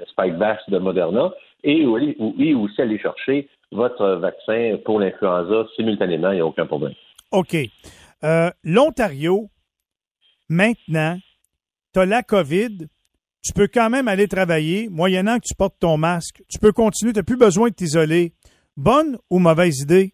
[0.07, 6.37] Spike Bass de Moderna, et oui, aussi aller chercher votre vaccin pour l'influenza simultanément, il
[6.37, 6.95] n'y a aucun problème.
[7.33, 7.55] OK.
[8.23, 9.51] Euh, L'Ontario,
[10.49, 11.19] maintenant,
[11.93, 12.89] tu as la COVID,
[13.45, 16.43] tu peux quand même aller travailler, moyennant que tu portes ton masque.
[16.51, 18.33] Tu peux continuer, tu n'as plus besoin de t'isoler.
[18.77, 20.13] Bonne ou mauvaise idée?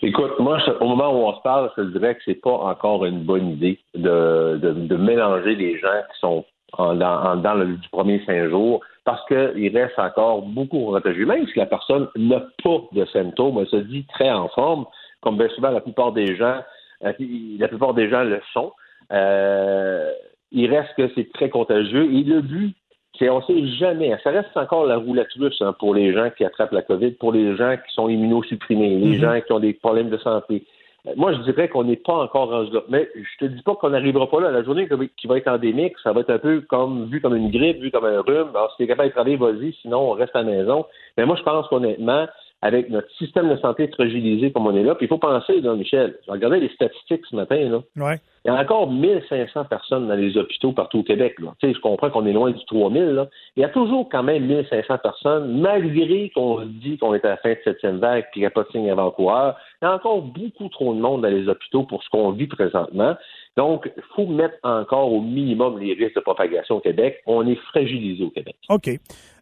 [0.00, 3.24] Écoute, moi, au moment où on se parle, je dirais que c'est pas encore une
[3.24, 8.22] bonne idée de, de, mélanger les gens qui sont en, dans, dans le du premier
[8.24, 11.24] cinq jours parce qu'il reste encore beaucoup protégé.
[11.24, 14.86] Même si la personne n'a pas de symptômes, elle se dit très en forme,
[15.20, 16.60] comme bien souvent la plupart des gens,
[17.04, 17.12] euh,
[17.58, 18.72] la plupart des gens le sont.
[19.12, 20.12] Euh,
[20.52, 22.12] il reste que c'est très contagieux.
[22.12, 22.74] Et le but,
[23.18, 24.16] c'est on ne sait jamais.
[24.22, 27.32] Ça reste encore la roulette russe hein, pour les gens qui attrapent la COVID, pour
[27.32, 29.20] les gens qui sont immunosupprimés, les mhm.
[29.20, 30.64] gens qui ont des problèmes de santé.
[31.06, 32.82] Euh, moi, je dirais qu'on n'est pas encore rendu là.
[32.88, 34.50] Mais je te dis pas qu'on n'arrivera pas là.
[34.50, 37.50] La journée qui va être endémique, ça va être un peu comme vu comme une
[37.50, 38.48] grippe, vu comme un rhume.
[38.54, 40.86] Alors, si tu es capable de travailler, vas-y, sinon on reste à la maison.
[41.16, 42.26] Mais moi, je pense qu'honnêtement,
[42.60, 44.94] avec notre système de santé fragilisé comme on est là.
[44.94, 47.80] Puis il faut penser, là, Michel, je regardais les statistiques ce matin, là.
[47.96, 48.20] Ouais.
[48.44, 51.34] Il y a encore 1500 personnes dans les hôpitaux partout au Québec.
[51.38, 51.54] Là.
[51.60, 53.02] Tu sais, je comprends qu'on est loin du 3000.
[53.02, 53.28] Là.
[53.56, 57.30] Il y a toujours quand même 1500 personnes, malgré qu'on se dit qu'on est à
[57.30, 59.56] la fin de septième vague qu'il n'y a pas de signe avant-coureur.
[59.82, 62.46] Il y a encore beaucoup trop de monde dans les hôpitaux pour ce qu'on vit
[62.46, 63.16] présentement.
[63.56, 67.20] Donc, il faut mettre encore au minimum les risques de propagation au Québec.
[67.26, 68.56] On est fragilisé au Québec.
[68.68, 68.88] OK.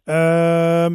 [0.09, 0.89] Euh,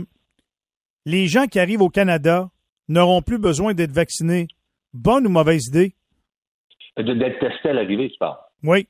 [1.05, 2.49] les gens qui arrivent au Canada
[2.88, 4.49] n'auront plus besoin d'être vaccinés.
[4.93, 5.95] Bonne ou mauvaise idée?
[6.97, 8.37] D'être testé à l'arrivée, tu parles?
[8.62, 8.87] Oui.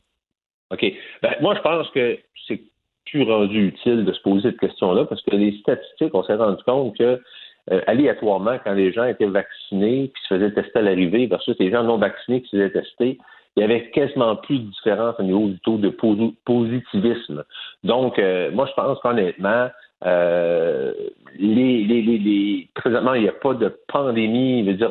[0.70, 0.84] OK.
[1.22, 2.60] Ben, moi, je pense que c'est
[3.06, 6.62] plus rendu utile de se poser cette question-là parce que les statistiques, on s'est rendu
[6.64, 7.20] compte que
[7.70, 11.70] euh, aléatoirement, quand les gens étaient vaccinés puis se faisaient tester à l'arrivée versus les
[11.70, 13.18] gens non vaccinés qui se faisaient tester,
[13.56, 15.90] il y avait quasiment plus de différence au niveau du taux de
[16.44, 17.44] positivisme.
[17.84, 19.68] Donc, euh, moi, je pense qu'honnêtement,
[20.04, 20.92] euh,
[21.38, 24.90] les, les, les, présentement, il n'y a pas de pandémie, veut dire,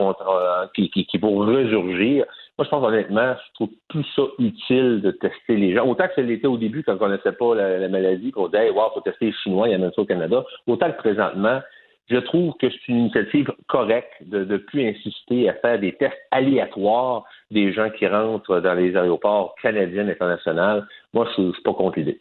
[0.74, 2.26] qui, qui, qui vont résurgir.
[2.58, 5.88] Moi, je pense honnêtement, je trouve plus ça utile de tester les gens.
[5.88, 8.68] Autant que ça l'était au début quand on ne connaissait pas la, maladie, qu'on disait,
[8.68, 10.44] hey, faut tester les Chinois, il y en a ça au Canada.
[10.68, 11.62] Autant que présentement,
[12.10, 16.18] je trouve que c'est une initiative correcte de ne plus insister à faire des tests
[16.32, 20.84] aléatoires des gens qui rentrent dans les aéroports canadiens internationaux.
[21.14, 22.20] Moi, je ne suis pas contre l'idée.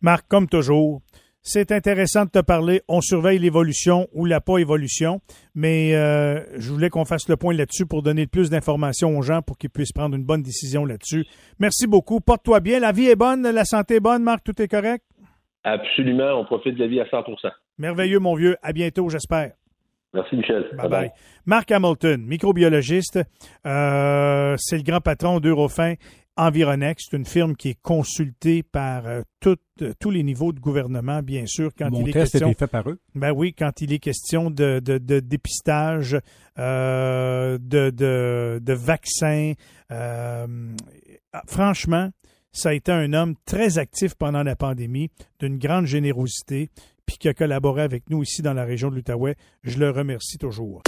[0.00, 1.00] Marc, comme toujours,
[1.42, 2.82] c'est intéressant de te parler.
[2.88, 5.20] On surveille l'évolution ou la pas évolution,
[5.54, 9.42] mais euh, je voulais qu'on fasse le point là-dessus pour donner plus d'informations aux gens
[9.42, 11.24] pour qu'ils puissent prendre une bonne décision là-dessus.
[11.58, 12.20] Merci beaucoup.
[12.20, 12.80] Porte-toi bien.
[12.80, 14.44] La vie est bonne, la santé est bonne, Marc.
[14.44, 15.04] Tout est correct?
[15.64, 16.40] Absolument.
[16.40, 18.56] On profite de la vie à 100% Merveilleux, mon vieux.
[18.62, 19.52] À bientôt, j'espère.
[20.14, 20.64] Merci, Michel.
[20.74, 21.10] Bye bye.
[21.44, 23.20] Mark Hamilton, microbiologiste,
[23.66, 25.94] euh, c'est le grand patron d'Eurofin
[26.38, 27.04] Environex.
[27.10, 31.44] C'est une firme qui est consultée par euh, euh, tous les niveaux de gouvernement, bien
[31.46, 32.48] sûr, quand Mon il est test question.
[32.48, 32.98] été fait par eux.
[33.14, 36.18] Ben oui, quand il est question de, de, de dépistage,
[36.58, 39.52] euh, de, de, de vaccins.
[39.92, 40.46] euh,
[41.32, 42.10] ah, franchement,
[42.52, 46.70] ça a été un homme très actif pendant la pandémie, d'une grande générosité,
[47.04, 49.36] puis qui a collaboré avec nous ici dans la région de l'Outaouais.
[49.64, 50.82] Je le remercie toujours.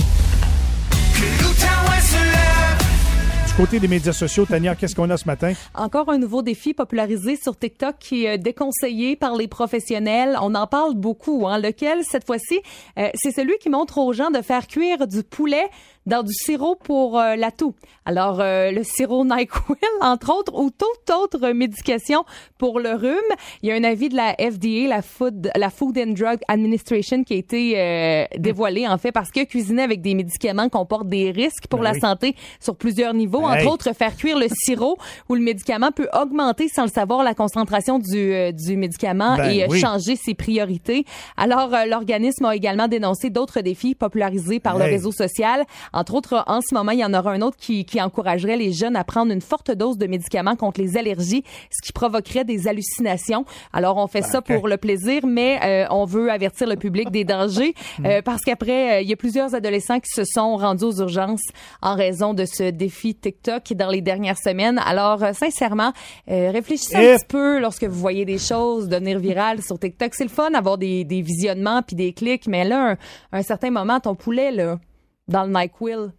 [3.61, 5.53] Côté des médias sociaux, Tania, qu'est-ce qu'on a ce matin?
[5.75, 10.38] Encore un nouveau défi popularisé sur TikTok qui est déconseillé par les professionnels.
[10.40, 11.46] On en parle beaucoup.
[11.46, 11.59] Hein.
[11.59, 12.61] Lequel, cette fois-ci,
[12.99, 15.68] euh, c'est celui qui montre aux gens de faire cuire du poulet
[16.06, 17.74] dans du sirop pour euh, la toux.
[18.04, 22.24] Alors, euh, le sirop NyQuil, entre autres, ou toute autre médication
[22.58, 23.16] pour le rhume.
[23.62, 27.22] Il y a un avis de la FDA, la Food, la Food and Drug Administration,
[27.22, 31.30] qui a été euh, dévoilé, en fait, parce que cuisiner avec des médicaments comporte des
[31.30, 32.00] risques pour Ben la oui.
[32.00, 33.48] santé sur plusieurs niveaux.
[33.48, 33.62] Hey.
[33.62, 34.96] Entre autres, faire cuire le sirop
[35.28, 39.50] où le médicament peut augmenter sans le savoir la concentration du, euh, du médicament Ben
[39.50, 39.80] et euh, oui.
[39.80, 41.04] changer ses priorités.
[41.36, 45.64] Alors, euh, l'organisme a également dénoncé d'autres défis popularisés par le réseau social.
[45.92, 48.72] Entre autres, en ce moment, il y en aura un autre qui, qui encouragerait les
[48.72, 52.68] jeunes à prendre une forte dose de médicaments contre les allergies, ce qui provoquerait des
[52.68, 53.44] hallucinations.
[53.72, 54.46] Alors, on fait ça OK.
[54.55, 57.74] pour le plaisir, mais euh, on veut avertir le public des dangers
[58.05, 61.42] euh, parce qu'après, euh, il y a plusieurs adolescents qui se sont rendus aux urgences
[61.83, 64.81] en raison de ce défi TikTok dans les dernières semaines.
[64.85, 65.92] Alors, euh, sincèrement,
[66.31, 70.14] euh, réfléchissez Et- un petit peu lorsque vous voyez des choses devenir virales sur TikTok.
[70.14, 72.92] C'est le fun d'avoir des, des visionnements puis des clics, mais là,
[73.33, 74.79] un, un certain moment, ton poulet, là,
[75.30, 76.10] dans le NyQuil,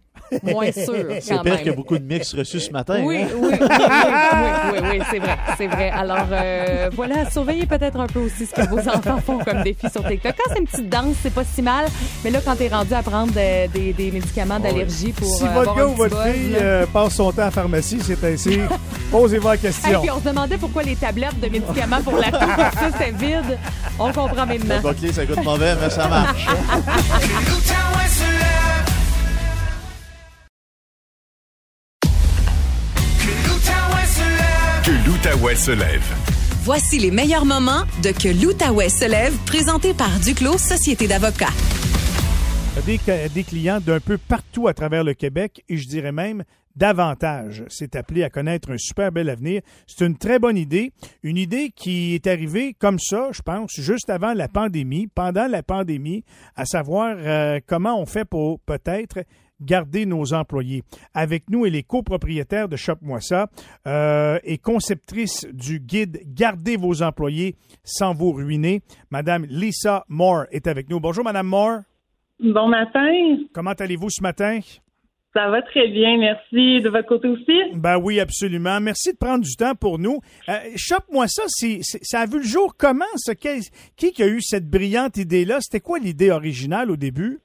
[0.42, 0.94] moins sûr.
[1.20, 1.62] C'est pire même.
[1.62, 3.02] que beaucoup de mix reçus ce matin.
[3.04, 3.26] Oui, hein?
[3.36, 5.90] oui, oui, oui, oui, oui, oui, c'est vrai, c'est vrai.
[5.90, 9.88] Alors euh, voilà, surveillez peut-être un peu aussi ce que vos enfants font comme défi
[9.90, 10.34] sur TikTok.
[10.36, 11.84] Quand c'est une petite danse, c'est pas si mal,
[12.24, 15.48] mais là quand t'es rendu à prendre euh, des, des médicaments d'allergie pour si euh,
[15.48, 18.58] votre gars ou votre buzz, fille euh, passe son temps à la pharmacie, c'est ainsi.
[19.10, 20.00] Posez-vous la Hey, question.
[20.00, 23.58] puis on se demandait pourquoi les tablettes de médicaments pour la toux, ça c'était vide.
[23.98, 24.76] On comprend maintenant.
[24.76, 26.46] Le bouclier, ça goûte mauvais, mais ça marche.
[35.52, 36.14] l'Outaouais se lève.
[36.62, 41.52] Voici les meilleurs moments de Que l'Outaouais se lève, présenté par Duclos Société d'avocats.
[42.86, 47.64] Des, des clients d'un peu partout à travers le Québec et je dirais même davantage.
[47.68, 49.60] C'est appelé à connaître un super bel avenir.
[49.86, 50.92] C'est une très bonne idée.
[51.22, 55.62] Une idée qui est arrivée comme ça, je pense, juste avant la pandémie, pendant la
[55.62, 56.24] pandémie,
[56.56, 59.18] à savoir euh, comment on fait pour peut-être
[59.62, 60.82] garder nos employés.
[61.14, 63.48] Avec nous, elle est copropriétaire de Shop Moi Ça
[63.86, 68.82] euh, et conceptrice du guide Gardez vos employés sans vous ruiner.
[69.10, 71.00] Madame Lisa Moore est avec nous.
[71.00, 71.80] Bonjour, Madame Moore.
[72.40, 73.38] Bon matin.
[73.52, 74.60] Comment allez-vous ce matin?
[75.34, 76.82] Ça va très bien, merci.
[76.82, 77.74] De votre côté aussi?
[77.74, 78.80] Ben oui, absolument.
[78.80, 80.20] Merci de prendre du temps pour nous.
[80.48, 81.44] Euh, Chope-moi ça,
[82.02, 83.04] ça a vu le jour comment?
[83.96, 85.58] Qui qui a eu cette brillante idée-là?
[85.60, 87.40] C'était quoi l'idée originale au début?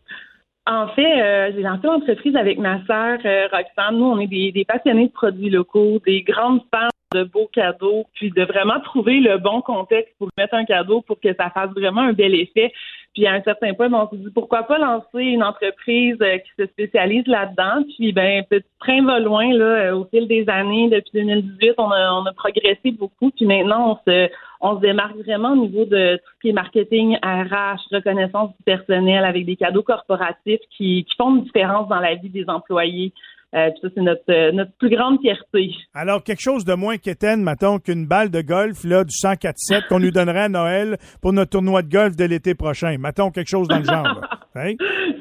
[0.69, 3.97] En fait, euh, j'ai lancé l'entreprise avec ma sœur euh, Roxane.
[3.97, 8.05] Nous, on est des, des passionnés de produits locaux, des grandes fans de beaux cadeaux,
[8.15, 11.69] puis de vraiment trouver le bon contexte pour mettre un cadeau pour que ça fasse
[11.69, 12.73] vraiment un bel effet.
[13.17, 16.37] Puis à un certain point, ben, on s'est dit pourquoi pas lancer une entreprise euh,
[16.37, 17.83] qui se spécialise là-dedans.
[17.97, 19.65] Puis ben petit train va loin là.
[19.65, 23.31] euh, Au fil des années, depuis 2018, on a, on a progressé beaucoup.
[23.31, 24.29] Puis maintenant, on se
[24.61, 28.63] on se démarque vraiment au niveau de tout ce qui est marketing, RH, reconnaissance du
[28.63, 33.13] personnel avec des cadeaux corporatifs qui, qui font une différence dans la vie des employés.
[33.55, 35.71] Euh, puis ça, c'est notre, euh, notre plus grande fierté.
[35.93, 39.99] Alors, quelque chose de moins quétaine, mettons, qu'une balle de golf là, du 104-7 qu'on
[39.99, 42.97] nous donnerait à Noël pour notre tournoi de golf de l'été prochain.
[42.99, 44.21] Mettons quelque chose dans le genre.
[44.55, 44.73] Hein?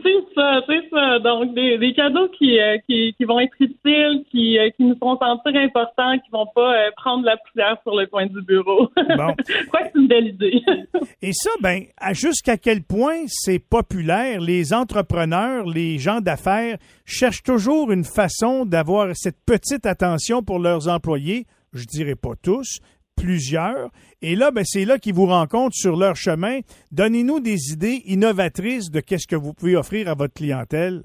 [0.02, 1.18] C'est ça, c'est ça.
[1.18, 5.18] Donc, des, des cadeaux qui, euh, qui, qui vont être utiles, qui, qui nous font
[5.18, 8.90] sentir importants, qui vont pas prendre la poussière sur le coin du bureau.
[8.96, 9.34] Bon.
[9.46, 10.62] Je crois que c'est une belle idée.
[11.22, 17.42] Et ça, ben, à jusqu'à quel point c'est populaire, les entrepreneurs, les gens d'affaires cherchent
[17.42, 21.46] toujours une façon d'avoir cette petite attention pour leurs employés?
[21.74, 22.78] Je dirais pas tous,
[23.14, 23.90] plusieurs.
[24.22, 26.60] Et là, ben, c'est là qu'ils vous rencontrent sur leur chemin.
[26.92, 31.04] Donnez-nous des idées innovatrices de qu'est-ce que vous pouvez offrir à votre clientèle.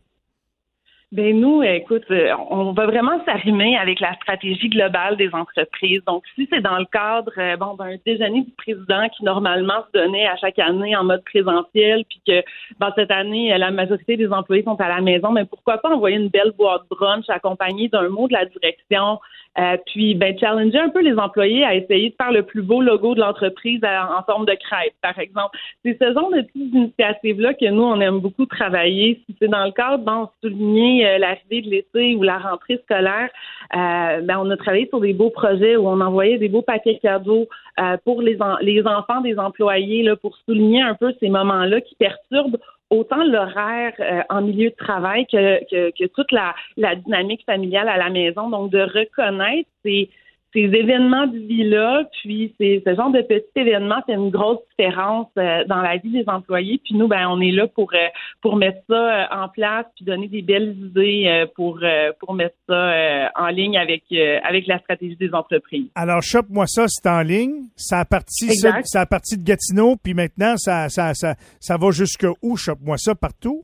[1.11, 6.01] Ben nous, écoute, euh, on va vraiment s'arrimer avec la stratégie globale des entreprises.
[6.07, 9.99] Donc, si c'est dans le cadre euh, bon d'un déjeuner du président qui normalement se
[9.99, 12.41] donnait à chaque année en mode présentiel, puis que
[12.79, 16.15] dans cette année, la majorité des employés sont à la maison, mais pourquoi pas envoyer
[16.15, 19.19] une belle boîte brunch accompagnée d'un mot de la direction,
[19.59, 22.81] Euh, puis, ben, challenger un peu les employés à essayer de faire le plus beau
[22.81, 25.57] logo de l'entreprise en forme de crêpe, par exemple.
[25.83, 29.21] C'est ce genre de petites initiatives-là que nous, on aime beaucoup travailler.
[29.25, 33.29] Si c'est dans le cadre, bon, souligner euh, l'arrivée de l'été ou la rentrée scolaire,
[33.75, 36.99] euh, ben, on a travaillé sur des beaux projets où on envoyait des beaux paquets
[36.99, 37.47] cadeaux
[37.79, 41.95] euh, pour les, les enfants des employés, là, pour souligner un peu ces moments-là qui
[41.95, 42.57] perturbent
[42.91, 47.89] autant l'horaire euh, en milieu de travail que, que, que toute la, la, dynamique familiale
[47.89, 48.49] à la maison.
[48.49, 50.09] Donc, de reconnaître ces,
[50.53, 55.27] ces événements de vie-là, puis c'est ce genre de petits événements fait une grosse différence
[55.37, 56.81] euh, dans la vie des employés.
[56.83, 58.07] Puis nous, ben, on est là pour euh,
[58.41, 61.79] pour mettre ça euh, en place, puis donner des belles idées pour
[62.19, 64.03] pour mettre ça en ligne avec
[64.43, 65.87] avec la stratégie des entreprises.
[65.95, 67.63] Alors, chope-moi ça, c'est en ligne.
[67.75, 71.77] Ça a parti ça, ça a parti de Gatineau, puis maintenant ça ça ça ça
[71.77, 72.57] va jusque où?
[72.57, 73.63] Chope-moi ça partout.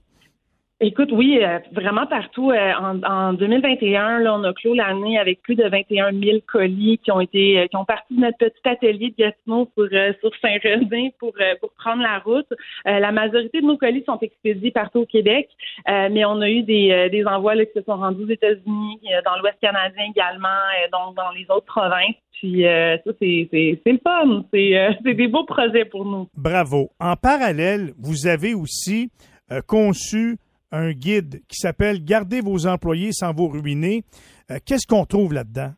[0.80, 2.52] Écoute, oui, euh, vraiment partout.
[2.52, 7.00] Euh, en, en, 2021, là, on a clos l'année avec plus de 21 000 colis
[7.04, 9.88] qui ont été, euh, qui ont parti de notre petit atelier de Gatineau sur,
[10.20, 12.48] sur Saint-Rémy pour, pour prendre la route.
[12.86, 15.50] la majorité de nos colis sont expédiés partout au Québec,
[15.88, 19.38] mais on a eu des, des envois là, qui se sont rendus aux États-Unis, dans
[19.40, 20.48] l'Ouest canadien également,
[20.92, 22.16] donc dans les autres provinces.
[22.34, 24.46] Puis ça, c'est, le fun.
[24.54, 26.28] C'est, c'est des beaux projets pour nous.
[26.36, 26.92] Bravo.
[27.00, 29.10] En parallèle, vous avez aussi
[29.66, 30.38] conçu
[30.72, 34.04] un guide qui s'appelle Gardez vos employés sans vous ruiner.
[34.52, 35.72] Euh, qu'est-ce qu'on trouve là-dedans?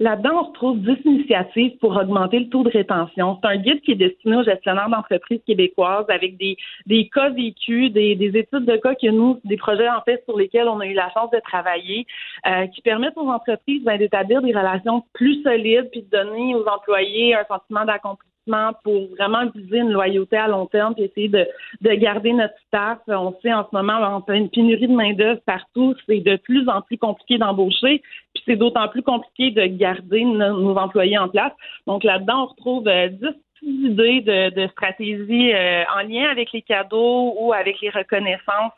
[0.00, 3.38] Là-dedans, on retrouve 10 initiatives pour augmenter le taux de rétention.
[3.40, 7.92] C'est un guide qui est destiné aux gestionnaires d'entreprises québécoises avec des, des cas vécus,
[7.92, 10.86] des, des, études de cas que nous, des projets en fait sur lesquels on a
[10.86, 12.06] eu la chance de travailler,
[12.46, 16.66] euh, qui permettent aux entreprises ben, d'établir des relations plus solides puis de donner aux
[16.66, 18.33] employés un sentiment d'accomplissement
[18.82, 21.46] pour vraiment viser une loyauté à long terme et essayer de,
[21.80, 22.98] de garder notre staff.
[23.08, 25.94] On sait en ce moment, on fait une pénurie de main-d'œuvre partout.
[26.06, 28.02] C'est de plus en plus compliqué d'embaucher,
[28.34, 31.52] puis c'est d'autant plus compliqué de garder nos, employés en place.
[31.86, 33.26] Donc là-dedans, on retrouve 10
[33.66, 38.72] euh, idées de, de stratégie euh, en lien avec les cadeaux ou avec les reconnaissances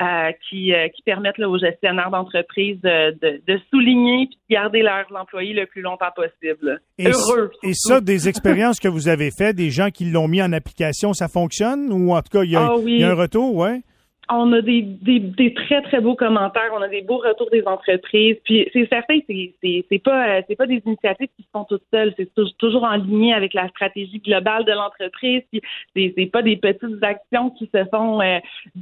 [0.00, 3.12] euh, qui, euh, qui permettent aux gestionnaires d'entreprise de,
[3.46, 6.80] de, souligner et de garder leurs employés le plus longtemps possible.
[6.98, 7.50] Et Heureux.
[7.62, 11.12] Et ça, des expériences que vous avez faites, des gens qui l'ont mis en application,
[11.12, 11.92] ça fonctionne?
[11.92, 13.80] Ou en tout cas, il y a, ah il y a un retour, ouais?
[14.30, 18.36] On a des, très très beaux commentaires, on a des beaux retours des entreprises.
[18.44, 22.14] Puis c'est certain, c'est c'est pas c'est pas des initiatives qui se font toutes seules,
[22.16, 25.42] c'est toujours en ligne avec la stratégie globale de l'entreprise.
[25.50, 25.60] Puis
[25.94, 28.38] c'est c'est pas des petites actions qui se font euh,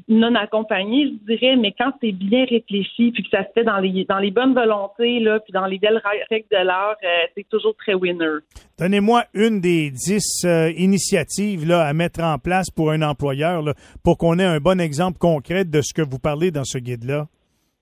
[0.09, 3.79] non accompagnées, je dirais, mais quand c'est bien réfléchi puis que ça se fait dans
[3.79, 6.01] les dans les bonnes volontés là, puis dans les belles
[6.31, 8.39] règles de l'art, euh, c'est toujours très winner.
[8.79, 13.75] Donnez-moi une des dix euh, initiatives là à mettre en place pour un employeur là,
[14.03, 17.27] pour qu'on ait un bon exemple de ce que vous parlez dans ce guide-là?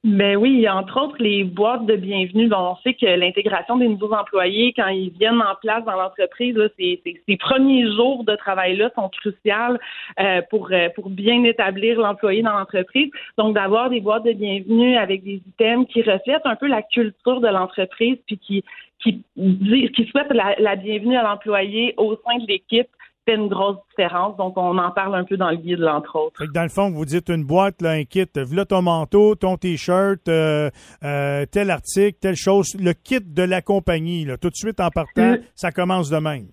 [0.03, 2.51] Ben oui, entre autres les boîtes de bienvenue.
[2.55, 7.37] on sait que l'intégration des nouveaux employés, quand ils viennent en place dans l'entreprise, ces,
[7.37, 9.77] premiers jours de travail-là sont cruciaux
[10.19, 13.11] euh, pour, euh, pour bien établir l'employé dans l'entreprise.
[13.37, 17.43] Donc, d'avoir des boîtes de bienvenue avec des items qui reflètent un peu la culture
[17.43, 18.65] de l'entreprise, puis qui,
[19.01, 19.23] qui,
[20.31, 22.89] la, la bienvenue à l'employé au sein de l'équipe
[23.31, 24.37] fait une grosse différence.
[24.37, 26.45] Donc, on en parle un peu dans le guide, entre autres.
[26.53, 30.29] dans le fond, vous dites une boîte, là, un kit, voilà ton manteau, ton T-shirt,
[30.29, 30.71] euh,
[31.05, 34.91] euh, tel article, telle chose, le kit de la compagnie, là, tout de suite en
[34.91, 35.39] partant, mm.
[35.55, 36.47] ça commence de même.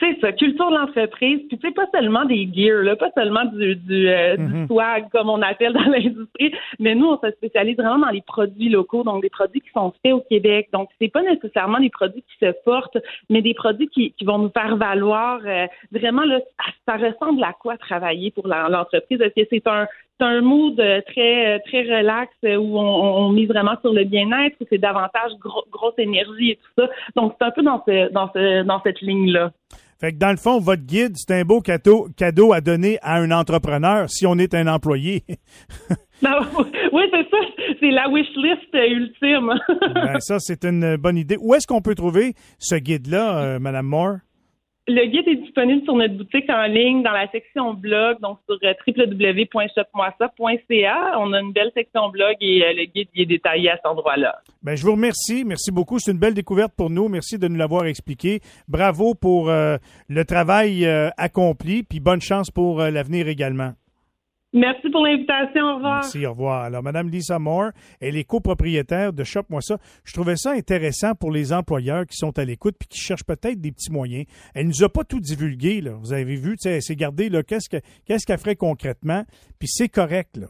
[0.00, 1.42] C'est ça, culture de l'entreprise.
[1.48, 4.66] Puis tu sais, pas seulement des gears, là, pas seulement du, du, euh, mm-hmm.
[4.66, 8.68] swag comme on appelle dans l'industrie, mais nous, on se spécialise vraiment dans les produits
[8.68, 10.68] locaux, donc des produits qui sont faits au Québec.
[10.72, 12.98] Donc, c'est pas nécessairement des produits qui se portent,
[13.30, 16.40] mais des produits qui, qui vont nous faire valoir euh, vraiment là,
[16.86, 19.20] ça ressemble à quoi travailler pour l'entreprise?
[19.20, 19.86] Est-ce que c'est un
[20.18, 24.78] c'est un mood très très relax où on, on mise vraiment sur le bien-être, c'est
[24.78, 26.88] davantage grosse énergie et tout ça.
[27.14, 29.52] Donc c'est un peu dans ce, dans ce, dans cette ligne là.
[29.98, 33.16] Fait que dans le fond, votre guide, c'est un beau cadeau, cadeau à donner à
[33.16, 35.24] un entrepreneur si on est un employé.
[36.22, 36.32] Ben
[36.92, 37.36] oui, c'est ça.
[37.78, 39.52] C'est la wish list ultime.
[39.94, 41.36] ben, ça, c'est une bonne idée.
[41.38, 44.16] Où est-ce qu'on peut trouver ce guide-là, Mme euh, Madame Moore?
[44.88, 48.56] Le guide est disponible sur notre boutique en ligne dans la section blog, donc sur
[48.62, 51.18] euh, www.shopmoisa.ca.
[51.18, 54.36] On a une belle section blog et euh, le guide est détaillé à cet endroit-là.
[54.62, 55.44] Ben, je vous remercie.
[55.44, 55.98] Merci beaucoup.
[55.98, 57.08] C'est une belle découverte pour nous.
[57.08, 58.38] Merci de nous l'avoir expliqué.
[58.68, 59.76] Bravo pour euh,
[60.08, 63.72] le travail accompli, puis bonne chance pour l'avenir également.
[64.56, 65.64] Merci pour l'invitation.
[65.64, 66.00] Au revoir.
[66.00, 66.62] Merci, au revoir.
[66.62, 69.76] Alors, Madame Lisa Moore, elle est copropriétaire de Shop Moi Ça.
[70.02, 73.60] Je trouvais ça intéressant pour les employeurs qui sont à l'écoute puis qui cherchent peut-être
[73.60, 74.24] des petits moyens.
[74.54, 75.92] Elle nous a pas tout divulgué, là.
[76.00, 79.24] Vous avez vu, elle s'est gardée, là, qu'est-ce qu'elle ferait concrètement?
[79.58, 80.46] Puis c'est correct, là.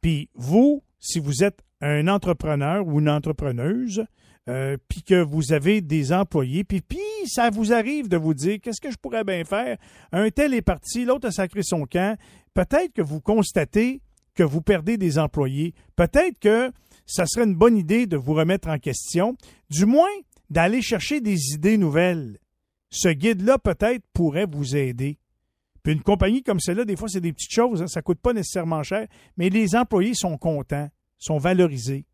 [0.00, 4.04] Puis vous, si vous êtes un entrepreneur ou une entrepreneuse,
[4.48, 6.82] euh, puis que vous avez des employés, puis,
[7.26, 9.78] ça vous arrive de vous dire qu'est-ce que je pourrais bien faire?
[10.12, 12.18] Un tel est parti, l'autre a sacré son camp.
[12.52, 14.02] Peut-être que vous constatez
[14.34, 15.74] que vous perdez des employés.
[15.96, 16.70] Peut-être que
[17.06, 19.36] ça serait une bonne idée de vous remettre en question,
[19.70, 20.10] du moins
[20.50, 22.38] d'aller chercher des idées nouvelles.
[22.90, 25.18] Ce guide-là, peut-être, pourrait vous aider.
[25.82, 28.20] Puis une compagnie comme celle-là, des fois, c'est des petites choses, hein, ça ne coûte
[28.20, 30.88] pas nécessairement cher, mais les employés sont contents,
[31.18, 32.06] sont valorisés.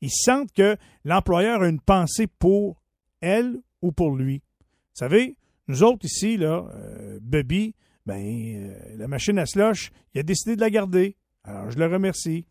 [0.00, 2.82] Ils sentent que l'employeur a une pensée pour
[3.20, 4.42] elle ou pour lui.
[4.60, 5.36] Vous savez,
[5.68, 7.74] nous autres ici, là, euh, Bobby,
[8.04, 11.16] ben, euh, la machine à slush, il a décidé de la garder.
[11.44, 12.46] Alors, je le remercie.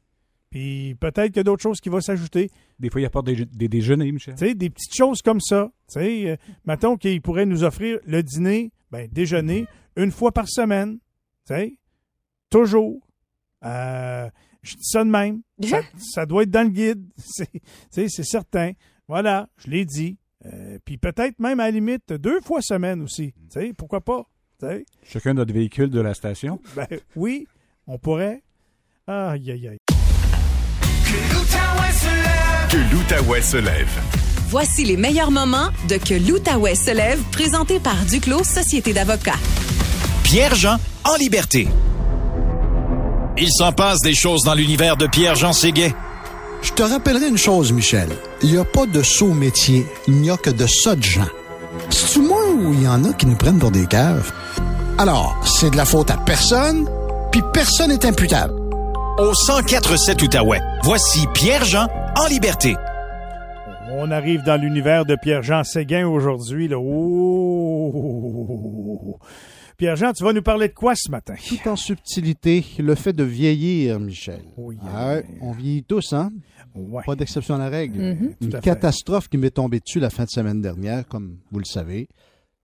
[0.49, 2.49] Puis peut-être qu'il y a d'autres choses qui vont s'ajouter.
[2.79, 4.35] Des fois, il apporte des, des déjeuners, Michel.
[4.35, 5.71] Tu sais, des petites choses comme ça.
[5.91, 6.35] Tu sais, euh,
[6.65, 9.65] mettons qu'il pourrait nous offrir le dîner, ben, déjeuner,
[9.95, 10.99] une fois par semaine.
[11.47, 11.77] Tu sais,
[12.49, 13.05] toujours.
[13.63, 14.29] Euh,
[14.65, 15.41] je dis ça de même.
[15.63, 17.05] Ça, ça doit être dans le guide.
[17.17, 17.59] C'est tu
[17.91, 18.71] sais, c'est certain.
[19.07, 20.17] Voilà, je l'ai dit.
[20.45, 23.33] Euh, puis peut-être même à la limite deux fois semaine aussi.
[23.51, 24.23] Tu sais, pourquoi pas?
[25.03, 26.59] Chacun notre véhicule de la station.
[26.75, 27.47] ben, oui,
[27.87, 28.41] on pourrait.
[29.07, 29.77] Aïe, aïe, aïe.
[32.69, 34.01] Que l'Outaouais se lève.
[34.49, 39.39] Voici les meilleurs moments de Que l'Outaouais se lève, présenté par Duclos Société d'avocats.
[40.23, 41.67] Pierre-Jean en liberté.
[43.37, 45.93] Il s'en passe des choses dans l'univers de Pierre-Jean Séguet.
[46.61, 48.07] Je te rappellerai une chose, Michel.
[48.41, 49.85] Il n'y a pas de saut métier.
[50.07, 51.27] Il n'y a que de ça de gens.
[51.89, 54.31] C'est-tu moi ou il y en a qui nous prennent pour des caves?
[54.97, 56.89] Alors, c'est de la faute à personne,
[57.31, 58.53] puis personne n'est imputable.
[59.17, 62.77] Au 1047 Outaouais, voici Pierre-Jean en liberté.
[63.91, 66.69] On arrive dans l'univers de Pierre-Jean Séguin aujourd'hui.
[66.69, 66.77] là.
[66.79, 68.05] Oh!
[69.77, 71.35] Pierre-Jean, tu vas nous parler de quoi ce matin?
[71.47, 74.41] Tout en subtilité, le fait de vieillir, Michel.
[74.55, 76.31] Oui, Ah ouais, on vieillit tous, hein?
[76.75, 77.03] Ouais.
[77.05, 77.99] Pas d'exception à la règle.
[78.01, 78.35] Mhm.
[78.41, 82.07] Une catastrophe qui m'est tombée dessus la fin de semaine dernière, comme vous le savez.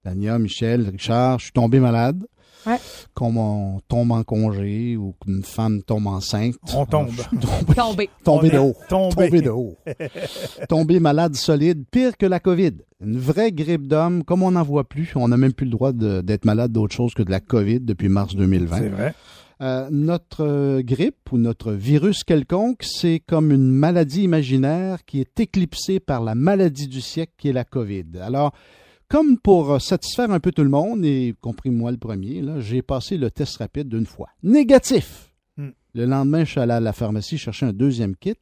[0.03, 2.25] Tania, Michel, Richard, je suis tombé malade.
[2.65, 2.77] Ouais.
[3.13, 6.55] Comme on tombe en congé ou qu'une femme tombe enceinte.
[6.75, 7.09] On tombe.
[7.11, 8.49] Je suis tombé, Tombé.
[8.49, 8.75] de haut.
[8.87, 9.15] tombé.
[9.15, 9.77] Tombé de haut.
[10.69, 12.73] tombé malade solide, pire que la COVID.
[13.03, 15.11] Une vraie grippe d'homme, comme on n'en voit plus.
[15.15, 18.09] On n'a même plus le droit d'être malade d'autre chose que de la COVID depuis
[18.09, 18.77] mars 2020.
[18.77, 19.13] C'est vrai.
[19.61, 25.39] Euh, notre euh, grippe ou notre virus quelconque, c'est comme une maladie imaginaire qui est
[25.39, 28.05] éclipsée par la maladie du siècle qui est la COVID.
[28.23, 28.53] Alors,
[29.11, 32.81] comme pour euh, satisfaire un peu tout le monde, et compris moi le premier, j'ai
[32.81, 34.29] passé le test rapide d'une fois.
[34.41, 35.33] Négatif!
[35.57, 35.71] Hmm.
[35.93, 38.35] Le lendemain, je suis allé à la pharmacie chercher un deuxième kit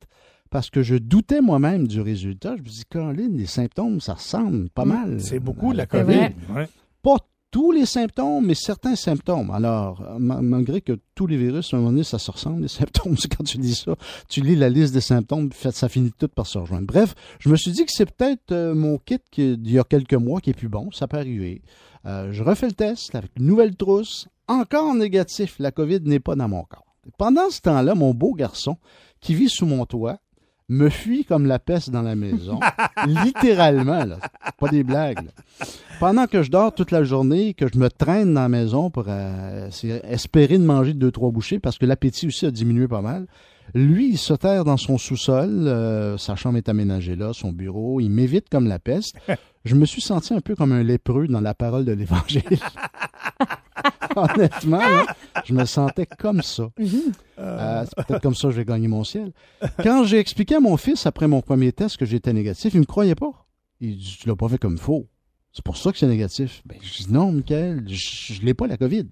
[0.52, 2.56] parce que je doutais moi-même du résultat.
[2.56, 5.16] Je me dis, Caroline, les symptômes, ça ressemble pas mal.
[5.16, 5.20] Hmm.
[5.20, 6.14] C'est beaucoup à la C'est COVID.
[6.14, 6.36] vrai.
[6.54, 6.70] Ouais.
[7.02, 7.18] Pas
[7.52, 9.52] tous les symptômes, mais certains symptômes.
[9.52, 12.68] Alors, ma- malgré que tous les virus, à un moment donné, ça se ressemble, les
[12.80, 13.96] symptômes, quand tu dis ça,
[14.28, 16.88] tu lis la liste des symptômes, ça finit tout par se rejoindre.
[16.88, 20.14] Bref, je me suis dit que c'est peut-être euh, mon kit d'il y a quelques
[20.14, 21.62] mois qui est plus bon, ça peut arriver.
[22.06, 26.36] Euh, je refais le test avec une nouvelle trousse, encore négatif, la COVID n'est pas
[26.36, 26.86] dans mon corps.
[27.18, 28.78] Pendant ce temps-là, mon beau garçon,
[29.20, 30.20] qui vit sous mon toit,
[30.70, 32.60] me fuit comme la peste dans la maison.
[33.08, 34.18] Littéralement, là.
[34.60, 35.24] Pas des blagues.
[35.26, 35.66] là.
[36.00, 39.06] Pendant que je dors toute la journée, que je me traîne dans la maison pour
[39.08, 39.70] euh,
[40.04, 43.26] espérer de manger deux, trois bouchées, parce que l'appétit aussi a diminué pas mal,
[43.74, 48.00] lui, il se terre dans son sous-sol, euh, sa chambre est aménagée là, son bureau,
[48.00, 49.16] il m'évite comme la peste.
[49.66, 52.44] Je me suis senti un peu comme un lépreux dans la parole de l'Évangile.
[54.16, 55.06] Honnêtement, là,
[55.46, 56.70] je me sentais comme ça.
[57.38, 59.32] Euh, c'est peut-être comme ça que je vais gagner mon ciel.
[59.84, 62.82] Quand j'ai expliqué à mon fils après mon premier test que j'étais négatif, il ne
[62.82, 63.46] me croyait pas.
[63.82, 65.08] Il dit Tu l'as pas fait comme il faut.
[65.52, 66.62] C'est pour ça que c'est négatif.
[66.66, 69.08] Ben, je dis Non, Michael, je ne l'ai pas la COVID.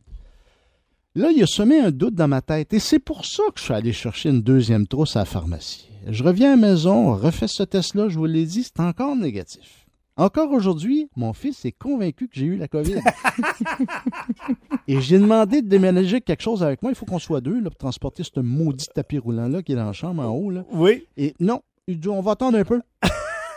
[1.15, 3.63] Là, il a semé un doute dans ma tête et c'est pour ça que je
[3.63, 5.89] suis allé chercher une deuxième trousse à la pharmacie.
[6.07, 9.86] Je reviens à la maison, refais ce test-là, je vous l'ai dit, c'est encore négatif.
[10.17, 12.95] Encore aujourd'hui, mon fils est convaincu que j'ai eu la COVID.
[14.87, 16.91] Et j'ai demandé de déménager quelque chose avec moi.
[16.91, 19.85] Il faut qu'on soit deux là, pour transporter ce maudit tapis roulant-là qui est dans
[19.85, 20.49] la chambre en haut.
[20.49, 20.65] Là.
[20.71, 21.05] Oui.
[21.17, 22.81] Et non, il dit on va attendre un peu.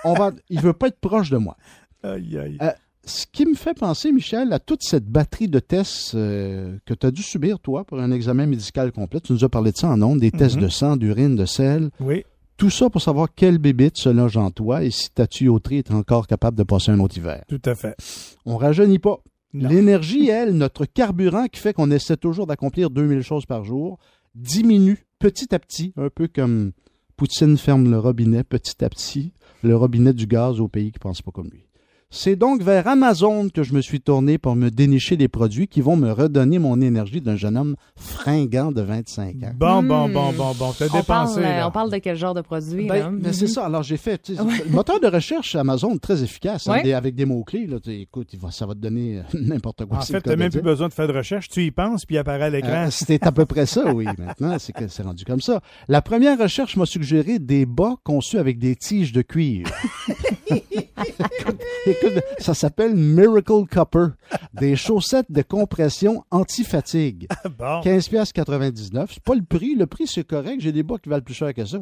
[0.05, 0.33] On va...
[0.49, 1.57] Il veut pas être proche de moi.
[2.03, 2.57] Aïe, aïe.
[2.63, 2.71] Euh,
[3.05, 7.07] ce qui me fait penser, Michel, à toute cette batterie de tests euh, que tu
[7.07, 9.21] as dû subir, toi, pour un examen médical complet.
[9.21, 10.63] Tu nous as parlé de ça en ondes, des tests Mhm.
[10.63, 11.91] de sang, d'urine, de sel.
[12.01, 12.25] Oui.
[12.61, 15.91] Tout ça pour savoir quelle bébite se loge en toi et si ta tuyauterie est
[15.93, 17.43] encore capable de passer un autre hiver.
[17.49, 17.97] Tout à fait.
[18.45, 19.23] On rajeunit pas.
[19.55, 23.99] L'énergie, elle, notre carburant qui fait qu'on essaie toujours d'accomplir 2000 choses par jour,
[24.35, 26.73] diminue petit à petit, un peu comme
[27.17, 29.33] Poutine ferme le robinet petit à petit,
[29.63, 31.70] le robinet du gaz au pays qui ne pense pas comme lui.
[32.13, 35.81] C'est donc vers Amazon que je me suis tourné pour me dénicher des produits qui
[35.81, 39.53] vont me redonner mon énergie d'un jeune homme fringant de 25 ans.
[39.55, 40.73] Bon, bon, bon, bon, bon.
[40.77, 41.05] T'as On dépensé.
[41.07, 41.69] parle, euh, là.
[41.69, 42.89] on parle de quel genre de produit?
[42.89, 43.65] Ben, ben, c'est ça.
[43.67, 44.21] Alors, j'ai fait.
[44.21, 46.83] tu sais, Le moteur de recherche Amazon, très efficace, hein, Ouais.
[46.83, 47.69] des- avec des mots-clés.
[47.87, 49.99] Écoute, ça va te donner euh, n'importe quoi.
[49.99, 51.49] En fait, t'as même plus besoin de faire de recherche.
[51.49, 52.87] Tu y penses, puis il apparaît à l'écran.
[52.87, 54.07] Euh, C'était à peu près ça, oui.
[54.19, 55.61] Maintenant, c'est que c'est rendu comme ça.
[55.87, 59.71] La première recherche m'a suggéré des bas conçus avec des tiges de cuivre.
[60.51, 64.07] écoute, écoute, ça s'appelle Miracle Copper.
[64.55, 67.29] Des chaussettes de compression anti-fatigue.
[67.59, 67.81] bon.
[67.83, 69.11] 15 pièces 99.
[69.15, 69.75] C'est pas le prix.
[69.75, 70.61] Le prix, c'est correct.
[70.61, 71.79] J'ai des bas qui valent plus cher que ça.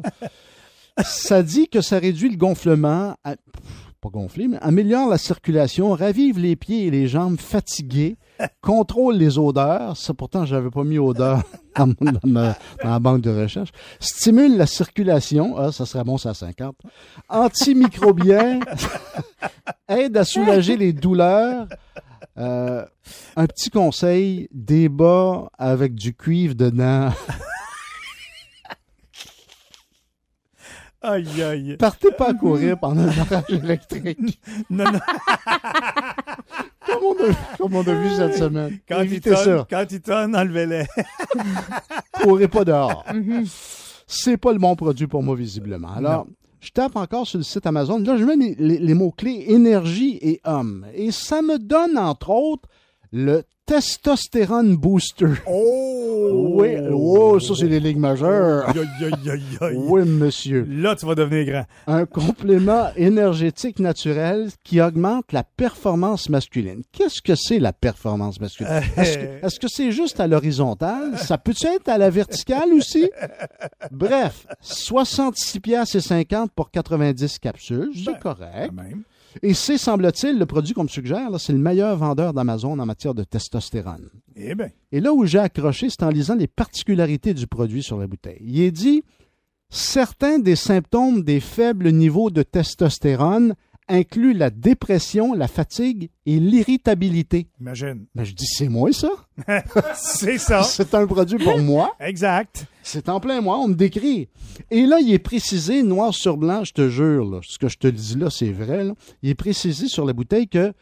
[1.03, 3.15] ça dit que ça réduit le gonflement.
[3.23, 3.35] à-
[4.01, 8.17] pas gonfler, mais améliore la circulation, ravive les pieds et les jambes fatigués,
[8.61, 9.97] contrôle les odeurs.
[9.97, 11.43] Ça, pourtant, j'avais pas mis odeur
[11.75, 11.93] dans,
[12.23, 13.69] ma, dans la banque de recherche.
[13.99, 15.57] Stimule la circulation.
[15.57, 16.75] Ah, ça serait bon, ça à 50.
[17.29, 18.59] Antimicrobien.
[19.89, 21.67] aide à soulager les douleurs.
[22.37, 22.85] Euh,
[23.35, 27.09] un petit conseil, des bas avec du cuivre dedans.
[31.01, 31.77] Aïe, aïe.
[31.77, 34.39] Partez pas à courir pendant un orage électrique.
[34.69, 34.99] Non, non.
[36.85, 38.79] Comme on a, comme on a vu cette semaine.
[38.87, 39.67] Quand il tonne, ça.
[39.69, 40.85] quand il tonne, enlevez-les.
[42.23, 43.05] Courez pas dehors.
[44.07, 45.93] C'est pas le bon produit pour moi, visiblement.
[45.93, 46.25] Alors,
[46.59, 47.99] je tape encore sur le site Amazon.
[47.99, 50.85] Là, je mets les, les- les mots-clés énergie et homme.
[50.93, 52.67] Et ça me donne, entre autres,
[53.11, 55.27] le testostérone booster.
[55.45, 56.55] Oh!
[56.59, 58.73] Oui, oh, ça, c'est les ligues majeures.
[59.75, 60.65] Oui, monsieur.
[60.67, 61.65] Là, tu vas devenir grand.
[61.85, 66.81] Un complément énergétique naturel qui augmente la performance masculine.
[66.91, 68.81] Qu'est-ce que c'est la performance masculine?
[68.97, 71.17] Est-ce que est-ce que c'est juste à l'horizontale?
[71.17, 73.09] Ça peut-tu être à la verticale aussi?
[73.91, 78.71] Bref, 66 piastres et 50 pour 90 capsules, c'est correct.
[78.75, 79.03] Quand même.
[79.41, 83.13] Et c'est, semble-t-il, le produit qu'on me suggère, c'est le meilleur vendeur d'Amazon en matière
[83.13, 84.09] de testostérone.
[84.35, 84.69] Eh bien.
[84.91, 88.41] Et là où j'ai accroché, c'est en lisant les particularités du produit sur la bouteille.
[88.41, 89.03] Il est dit
[89.69, 93.55] certains des symptômes des faibles niveaux de testostérone
[93.89, 97.47] incluent la dépression, la fatigue et l'irritabilité.
[97.59, 98.05] Imagine.
[98.15, 99.09] Ben, je dis, c'est moi ça.
[99.95, 100.63] C'est ça.
[100.63, 101.95] C'est un produit pour moi.
[101.99, 102.65] Exact.
[102.83, 104.29] C'est en plein moi, on me décrit.
[104.71, 107.77] Et là, il est précisé, noir sur blanc, je te jure, là, ce que je
[107.77, 108.83] te dis là, c'est vrai.
[108.83, 108.93] là.
[109.21, 110.73] Il est précisé sur la bouteille que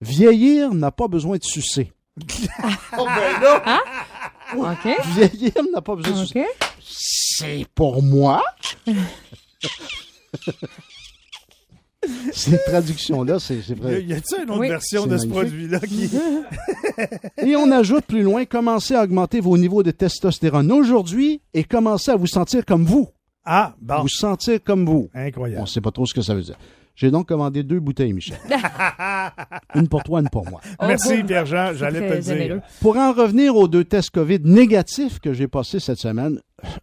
[0.00, 1.92] vieillir n'a pas besoin de sucer.
[2.98, 3.80] oh ben là!
[4.56, 4.88] OK.
[5.16, 6.40] Vieillir n'a pas besoin de sucer.
[6.40, 6.46] OK.
[6.80, 8.42] C'est pour moi.
[12.32, 14.02] Ces traductions-là, c'est c'est Y a- vrai.
[14.04, 14.68] y a-tu une autre Oui.
[14.68, 16.10] version de ce produit-là qui.
[17.38, 22.10] Et on ajoute plus loin, commencez à augmenter vos niveaux de testostérone aujourd'hui et commencez
[22.10, 23.08] à vous sentir comme vous.
[23.44, 24.02] Ah, bon.
[24.02, 25.10] Vous sentir comme vous.
[25.14, 25.62] On Incroyable.
[25.62, 26.56] ne sait pas trop ce que ça veut dire.
[26.96, 28.36] J'ai donc commandé deux bouteilles, Michel.
[29.74, 30.60] une pour toi, une pour moi.
[30.80, 31.72] Merci, Oh, Pierre-Jean.
[31.74, 32.60] J'allais te le dire.
[32.80, 36.40] Pour en revenir aux deux tests COVID négatifs que j'ai passés cette semaine,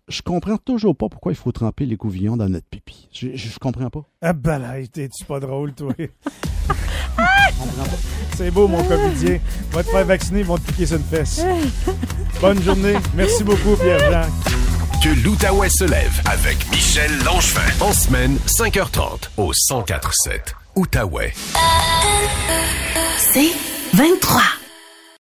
[0.07, 3.07] je comprends toujours pas pourquoi il faut tremper les couvillons dans notre pipi.
[3.11, 4.03] Je, je, je comprends pas.
[4.21, 5.93] Ah, ben là, t'es-tu pas drôle, toi?
[8.35, 9.39] C'est beau, mon comédien.
[9.71, 11.43] Va te faire vacciner, ils vont te piquer sur une fesse.
[12.39, 12.95] Bonne journée.
[13.15, 14.27] Merci beaucoup, Pierre-Jean.
[15.03, 17.61] Que l'Outaouais se lève avec Michel Langevin.
[17.79, 21.33] En semaine, 5h30 au 1047 Outaouais.
[23.17, 23.51] C'est
[23.93, 24.60] 23.